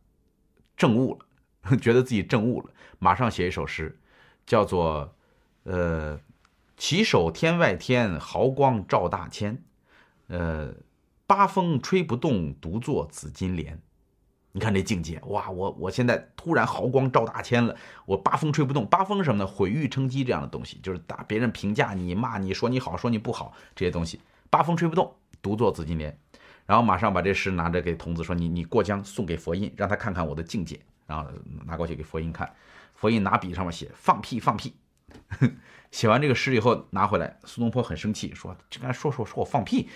[0.76, 1.16] 证悟
[1.62, 4.00] 了， 觉得自己证悟了，马上写一首诗，
[4.48, 5.14] 叫做
[5.64, 6.20] 呃。
[6.76, 9.64] 起手天外天，毫光照大千。
[10.28, 10.72] 呃，
[11.26, 13.82] 八风吹不动，独坐紫金莲。
[14.52, 15.50] 你看这境界，哇！
[15.50, 18.86] 我我现在突然毫光照大千了，我八风吹不动。
[18.86, 19.48] 八风什么呢？
[19.48, 24.22] 毁誉称讥这样的东西，就是打别人评价你、骂你说你好，说你不好这些东西。
[24.52, 26.16] 八风吹不动，独坐紫金莲。
[26.68, 31.28] 然后马上把这诗拿着给童子说：“你你过江送给佛印，让他看看我的境界。”然后
[31.66, 32.54] 拿过去给佛印看，
[32.94, 34.76] 佛印拿笔上面写：“放屁，放屁。
[35.90, 39.88] ”写完这个诗以后拿回来，苏东坡很生气，说：“这刚才说说说我放屁，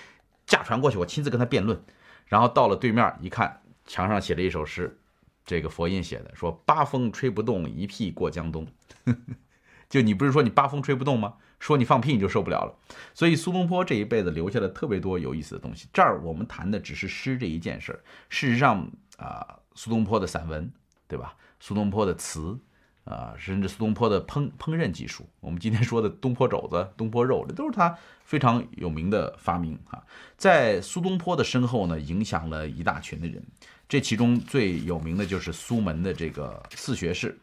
[0.48, 1.84] 驾船过去，我亲自跟他辩论。”
[2.26, 4.98] 然后到了对面一看，墙上写了一首诗，
[5.46, 8.66] 这个佛印写的，说：“八风吹不动，一屁过江东。
[9.90, 11.34] ”就你不是说你八风吹不动吗？
[11.62, 12.76] 说你放屁你就受不了了。
[13.14, 15.88] 所以苏东坡这一辈子留下了特别多有意思的东西。
[15.94, 20.70] 这儿我们谈的只是诗这一件事儿，事实上啊，苏东坡的散文，
[21.08, 21.38] 对吧？
[21.62, 22.60] 苏东坡的词。
[23.04, 30.04] 啊，甚至苏东坡的烹烹饪技术，我们今天说的东坡肘子、东坡肉，这都是他非常有名的发明啊。
[30.38, 33.44] 在苏东坡的身后呢，影响了一大群的人，
[33.90, 37.36] 这其中最有名的就是苏门的这个四学士。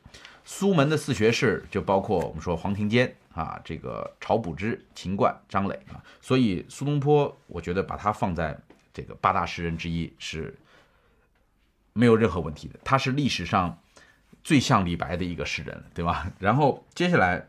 [0.44, 6.02] 苏门的四学士就包括我们说黄庭坚啊，这个晁补之、秦观、张磊啊。
[6.20, 8.58] 所以苏东坡，我觉得把他放在
[8.92, 10.58] 这个八大诗人之一是
[11.92, 13.78] 没有任何问题的，他是历史上。
[14.44, 16.30] 最像李白的一个诗人，对吧？
[16.38, 17.48] 然后接下来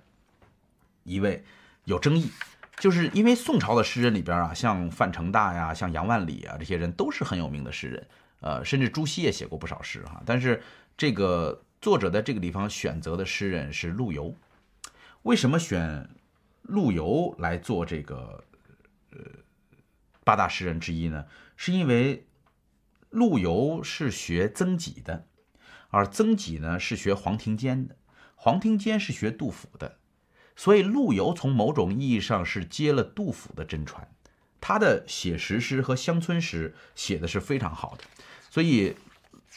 [1.04, 1.42] 一位
[1.86, 2.30] 有争议，
[2.78, 8.08] 就是因为宋朝的诗人里边啊，像范成大呀、像杨万里啊这些人都是很有名的诗人，
[8.42, 10.22] 呃，甚至朱熹也写过不少诗哈。
[10.26, 10.62] 但是
[10.98, 14.36] 这个作者在这个地方选择的诗人是陆游，
[15.24, 16.10] 为什么选
[16.62, 18.44] 陆游来做这个
[19.12, 19.20] 呃
[20.24, 21.26] 八大诗人之一呢？
[21.56, 22.28] 是因为
[23.10, 25.26] 陆游是学曾几的。
[25.92, 27.96] 而曾几呢是学黄庭坚的，
[28.36, 29.98] 黄庭坚是学杜甫的，
[30.56, 34.08] 所以陆游从某种意义上是接了杜甫的真传，
[34.62, 38.04] 他的写实诗和乡村诗写的是非常好的，
[38.52, 38.96] 所以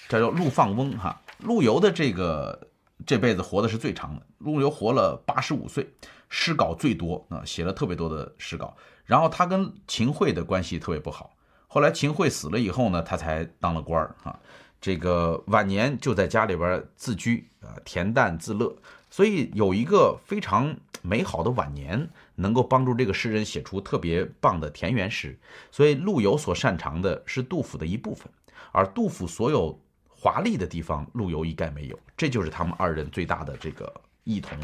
[0.09, 1.21] 这叫陆放翁哈。
[1.41, 2.71] 陆游的这个
[3.07, 5.89] 这辈子活的是最长的，陆游活了八十五岁，
[6.29, 8.77] 诗稿最多啊，写了特别多的诗稿。
[9.05, 11.35] 然后他跟秦桧的关系特别不好，
[11.67, 14.39] 后来秦桧死了以后呢，他才当了官儿啊。
[14.81, 18.75] 这个晚年就在家里边自居啊，恬淡自乐，
[19.11, 25.39] 所以有一个非常美好的晚年，能够帮助这个诗人写出特别棒的田园诗。
[25.71, 28.29] 所以陆游所擅长的是杜甫的一部分，
[28.73, 29.79] 而杜甫所有
[30.23, 31.99] 华丽的地方，陆游一概没有。
[32.17, 33.93] 这就是他们二人最大的这个
[34.23, 34.57] 异同。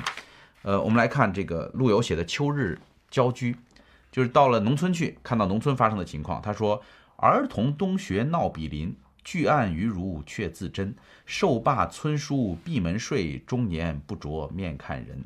[0.63, 2.79] 呃，我们来看这个陆游写的《秋日
[3.11, 3.53] 郊居》，
[4.13, 6.41] 就是到了农村去，看到农村发生的情况。
[6.41, 6.81] 他说
[7.19, 10.95] ：“儿童冬学闹比邻。”巨案于如却自珍，
[11.27, 15.25] 寿罢村书闭门睡，终年不着面看人。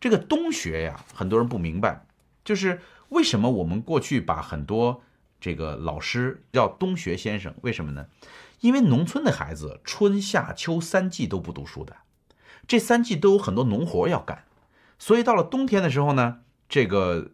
[0.00, 2.04] 这个冬学呀，很多人不明白，
[2.44, 5.00] 就是为什么我们过去把很多
[5.40, 7.54] 这个老师叫冬学先生？
[7.62, 8.04] 为什么呢？
[8.60, 11.96] 因为农村的孩子春夏秋三季都不读书的，
[12.66, 14.44] 这三季都有很多农活要干，
[14.98, 17.30] 所以到了冬天的时候呢，这个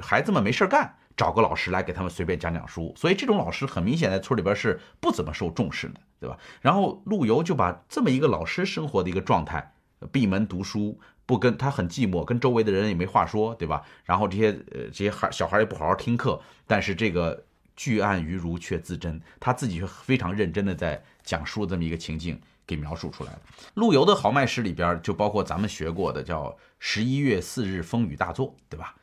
[0.00, 0.96] 孩子们没事干。
[1.16, 6.38] 找个老师来给他们随便讲讲书，所以这种老师很明显在村里边是不怎么受重视的，对吧？
[6.62, 9.74] 然后陆游就把这么一个老师生活的一个状态，
[10.10, 13.82] 闭门读书，不跟他很寂寞，跟周围的人也没话说，对吧？
[14.04, 17.44] 然后这些呃这些孩小孩也不好好听课，但是这个
[17.80, 23.40] 巨案于如却自珍，他自己却非常认真的在讲述这么一个情境给描述出来了。
[23.72, 28.94] 陆游的豪迈诗里边就包括咱们学过的叫十一月四日风雨大作，对吧？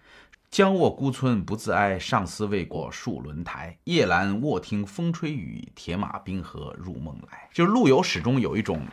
[0.52, 3.76] 将卧孤村不自哀，上思未果戍轮台。
[3.86, 7.50] 夜阑卧听风吹雨，铁马冰河入梦来。
[7.52, 8.86] 就是陆游始终有一种，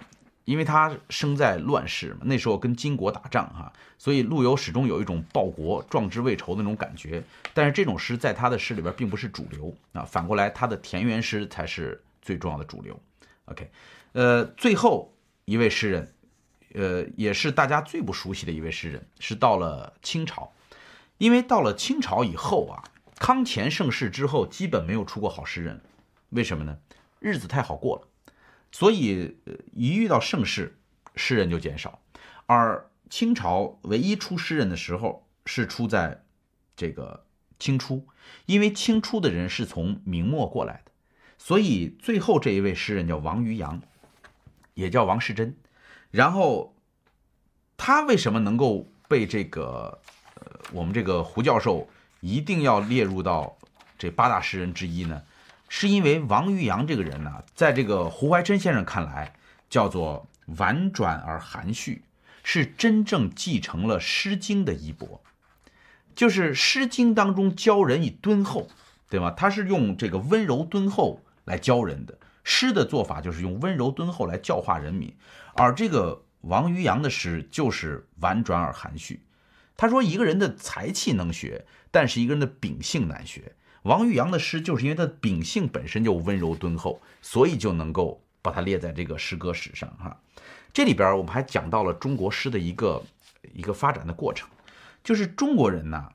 [0.44, 7.22] 因为他生在乱世嘛，那时候跟金国打仗哈，所以陆游始终有一种报国、壮志未酬的那种感觉。
[7.52, 12.98] 但是这种诗在他的诗里边并不是主流啊，反过来他的田园诗才是最重要的主流。
[13.46, 13.70] OK，
[14.12, 15.12] 呃，最后
[15.44, 16.14] 一位诗人，
[16.74, 20.52] 呃，也是大家最不熟悉的一位诗人，是到了清朝。
[21.18, 22.82] 因为到了清朝以后啊，
[23.18, 25.80] 康乾盛世之后，基本没有出过好诗人，
[26.30, 26.76] 为什么呢？
[27.20, 28.08] 日子太好过了，
[28.74, 29.36] 所以
[29.72, 30.76] 一遇到盛世，
[31.14, 32.00] 诗人就减少。
[32.46, 36.24] 而清朝唯一出诗人的时候，是出在
[36.74, 37.24] 这个
[37.60, 38.08] 清初，
[38.46, 40.90] 因为清初的人是从明末过来的，
[41.38, 43.80] 所以最后这一位诗人叫王渔洋，
[44.74, 45.56] 也叫王世贞。
[46.10, 46.74] 然后
[47.76, 50.00] 他为什么能够被这个？
[50.34, 51.88] 呃我们这个胡教授
[52.20, 53.56] 一定要列入到
[53.96, 55.22] 这八大诗人之一呢，
[55.68, 59.34] 是因为王渔洋这个人呢，在这个胡怀琛先生看来，
[59.68, 62.02] 叫做婉转而含蓄，
[62.42, 65.22] 是真正继承了《诗经》的衣钵，
[66.14, 68.68] 就是《诗经》当中教人以敦厚，
[69.08, 69.30] 对吗？
[69.30, 75.12] 他是用这个温柔敦厚来教人的，诗的做法就是用温柔敦厚来教化人民，
[75.54, 79.20] 而这个王渔洋的诗就是婉转而含蓄。
[79.76, 89.88] 他说：“一个人的才气能学，但是一个人的秉性难学。”王玉阳的诗就是因为他秉性本身就温柔敦厚，所以就能够把它列在这个诗歌史上。
[89.98, 90.20] 哈，
[90.72, 93.02] 这里边我们还讲到了中国诗的一个
[93.52, 94.48] 一个发展的过程，
[95.02, 96.12] 就是中国人呢，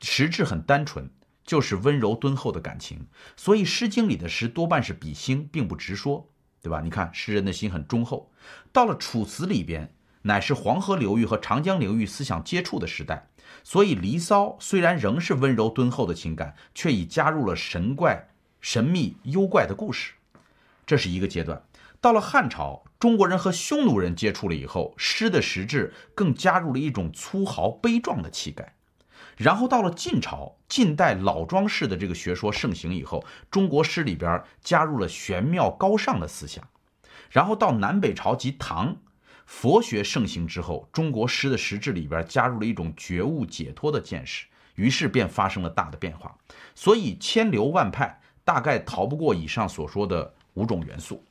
[0.00, 1.10] 实质很单纯，
[1.44, 3.06] 就是温柔敦厚的感情，
[3.36, 6.28] 所以《诗经》里的诗多半是比兴，并不直说，
[6.62, 6.80] 对吧？
[6.82, 8.30] 你看诗人的心很忠厚。
[8.72, 9.92] 到了《楚辞》里边。
[10.22, 13.28] 乃是黄河流域和长江流域思想接触的时代，
[13.66, 18.28] 所以《离骚》虽然仍是温柔敦厚的情感，却已加入了神怪、
[18.60, 20.12] 神秘、幽怪的故事。
[20.86, 21.60] 这是一个阶段。
[22.00, 28.72] 到了汉朝，中国人和匈奴人接触了以后，诗的实质更加入了一种粗豪悲壮的气概。
[29.36, 36.64] 然后到了晋朝，近代老庄式的这个学说盛行以后，中国诗里边加入了玄妙高尚的思想。
[37.28, 38.98] 然后到南北朝及唐。
[39.46, 44.44] 佛学盛行之后，中国诗的实质里边加入了一种觉悟解脱的见识，
[44.74, 46.36] 于是便发生了大的变化。
[46.74, 51.22] 所以千流万派，大概逃不过以上所说的五种元素。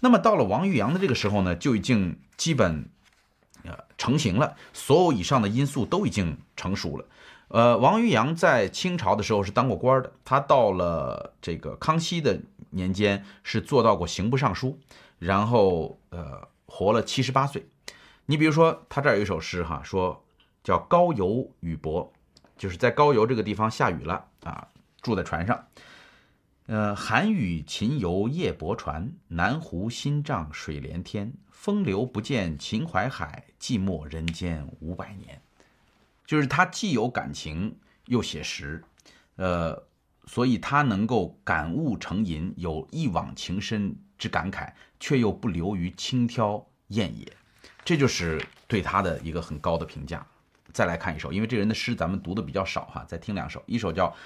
[0.00, 2.86] 那么到了王玉阳的这个时候呢，就已经基本
[3.64, 7.06] 呃成型了，所有以上的因素都已经成熟了。
[7.48, 12.38] 呃，王玉阳在清朝的时候是当过官的，他到了这个康熙的
[12.70, 14.78] 年间是做到过刑部尚书，
[15.18, 16.46] 然后呃。
[16.76, 17.64] 活了七十八岁，
[18.26, 20.24] 你比如说他这儿有一首诗哈，说
[20.64, 22.12] 叫高邮雨泊，
[22.58, 24.66] 就是在高邮这个地方下雨了啊，
[25.00, 25.68] 住在船上，
[26.66, 35.40] 呃，寒雨秦游夜泊船，南湖新涨水连天，风流不见秦淮海，寂寞人间五百年。
[36.26, 38.82] 就是他既有感情又写实，
[39.36, 39.80] 呃，
[40.26, 43.96] 所以他能够感悟成吟，有一往情深。
[44.24, 47.30] 之感慨，却又不流于轻佻艳也，
[47.84, 50.26] 这就是对他的一个很高的评价。
[50.72, 53.62] 再来看一首，因为这人的诗咱们读的比较少哈，再听两首。
[53.66, 54.16] 一首叫，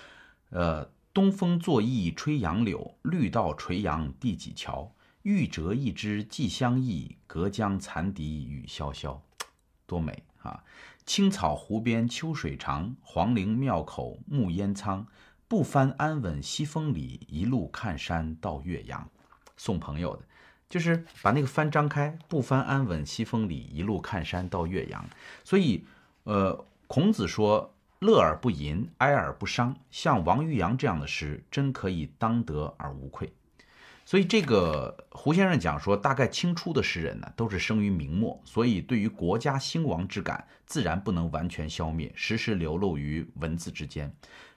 [0.51, 4.95] 呃，东风作意吹杨柳，绿道垂杨第几桥？
[5.23, 9.19] 欲折一枝寄相忆，隔江残笛雨潇潇，
[9.85, 10.63] 多美啊！
[11.05, 15.05] 青草湖边秋水长，黄陵庙口暮烟苍。
[15.49, 19.11] 不翻安稳西风里，一路看山到岳阳。
[19.59, 20.23] 送朋友的，
[20.71, 25.05] 就是把那个帆张开，不翻安稳西风里，一路看山到岳阳。
[25.45, 25.85] 所以，
[26.25, 33.31] 呃，孔子说：“乐而不淫，哀而不伤。”像王玉阳这样的诗，真可以当得而无愧。
[34.05, 44.11] 所以，这个胡先生讲说，大概清初的诗人呢，都是生于明末，所以对于国家兴亡之感，自然不能完全消灭，时时流露于文字之间。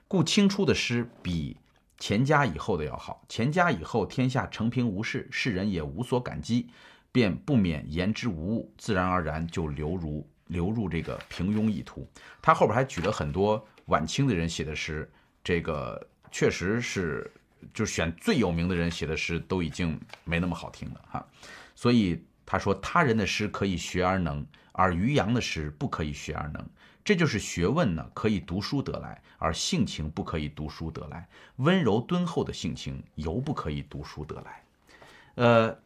[0.06, 1.56] 故清初的诗比。
[2.02, 6.68] 钱家以后的要好，钱家以后天下承平无事，世人也无所感激，
[7.12, 12.04] 便不免言之无物，自然而然就流入流入这个平庸一途。
[12.42, 15.08] 他后边还举了很多晚清的人写的诗，
[15.44, 17.30] 这个确实是
[17.72, 21.24] 就选最有名的人写的诗都已经没那么好听了哈。
[21.76, 26.68] 所以他说他人的诗可以学而能，而于洋的诗不可以学而能。
[27.04, 31.28] 这就是学问呢，可以读书得来，而性情不可以读书得来。
[31.56, 34.62] 温柔敦厚的性情尤不可以读书得来。
[35.34, 35.76] 呃，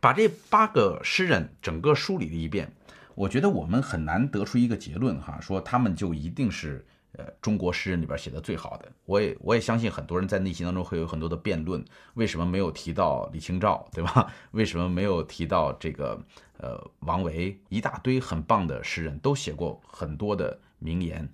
[0.00, 2.72] 把这八个诗人整个梳理了一遍，
[3.14, 8.90] 我觉得我们很难得出一个结论哈，说他们就一定是呃中国诗人里边写的最好的。
[9.04, 11.84] 我也我也相信很多人在内心当中会有很多的辩论，
[12.14, 14.32] 为什么没有提到李清照，对吧？
[14.52, 16.20] 为什么没有提到这个
[16.58, 17.58] 呃王维？
[17.68, 21.28] 一大堆很棒的诗人都写过很多的名言，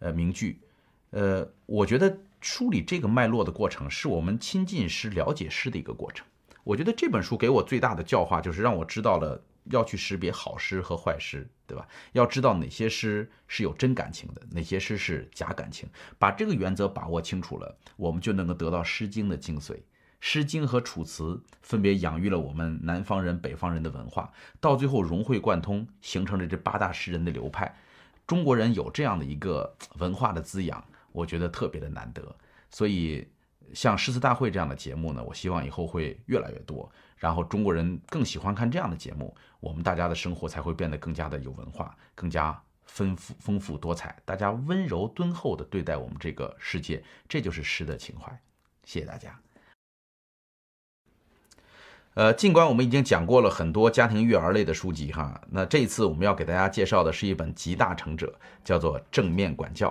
[0.00, 0.60] 呃名句。
[1.10, 6.26] 呃，我觉得梳理这个脉络的过程，是我们亲近诗、了解诗的一个过程。
[6.64, 11.86] 我觉得这本书给我最大的教化，就是让我知道了要去识别好诗和坏诗，对吧？
[12.12, 15.88] 要知道哪些诗是有真感情的，哪些诗是假感情。
[16.18, 19.74] 把这个原则把握清楚了，我们就能够得到《诗经》的精髓。
[20.20, 21.22] 《诗经》和《楚辞》
[21.62, 27.76] 分别养育了我们南方人、北方人的文化，到最后融会贯通，形成了这八大诗人的流派。
[28.26, 32.36] 中国人有这样的一个文化的滋养，我觉得特别的难得。
[32.70, 33.28] 所以。
[33.72, 36.92] 像诗词大会这样的节目呢，我希望以后会越来越多，
[37.22, 44.20] 然后中国人更喜欢看这样的节目，我们大家的生活才会变得更加的有文化，更加丰富丰富多彩。
[44.24, 48.36] 大家温柔敦厚的对待我们这个世界，这就是诗的情怀。
[48.82, 49.38] 谢谢大家。
[52.14, 59.88] 呃，尽管我们已经讲过了很多家庭育儿类的书籍哈，那这一次我们要给大家介绍的是一本集大成者，叫做《正面管教》。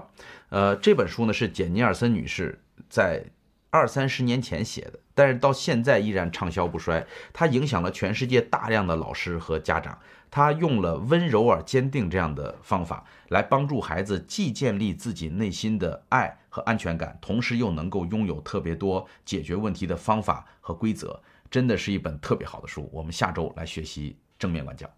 [0.49, 2.59] 呃，这本书呢是简尼尔森女士
[2.89, 3.23] 在。
[3.71, 7.03] 二三十年前写的，但是到现在依然畅销不衰。
[7.31, 9.97] 它影响了全世界大量的老师和家长。
[10.29, 21.21] 他用了温柔而坚定这样的方法来帮助孩子，既建立自己内心的爱和安全感，同时又能够拥有特别多解决问题的方法和规则。
[21.49, 22.89] 真的是一本特别好的书。
[22.93, 24.89] 我们下周来学习正面管教。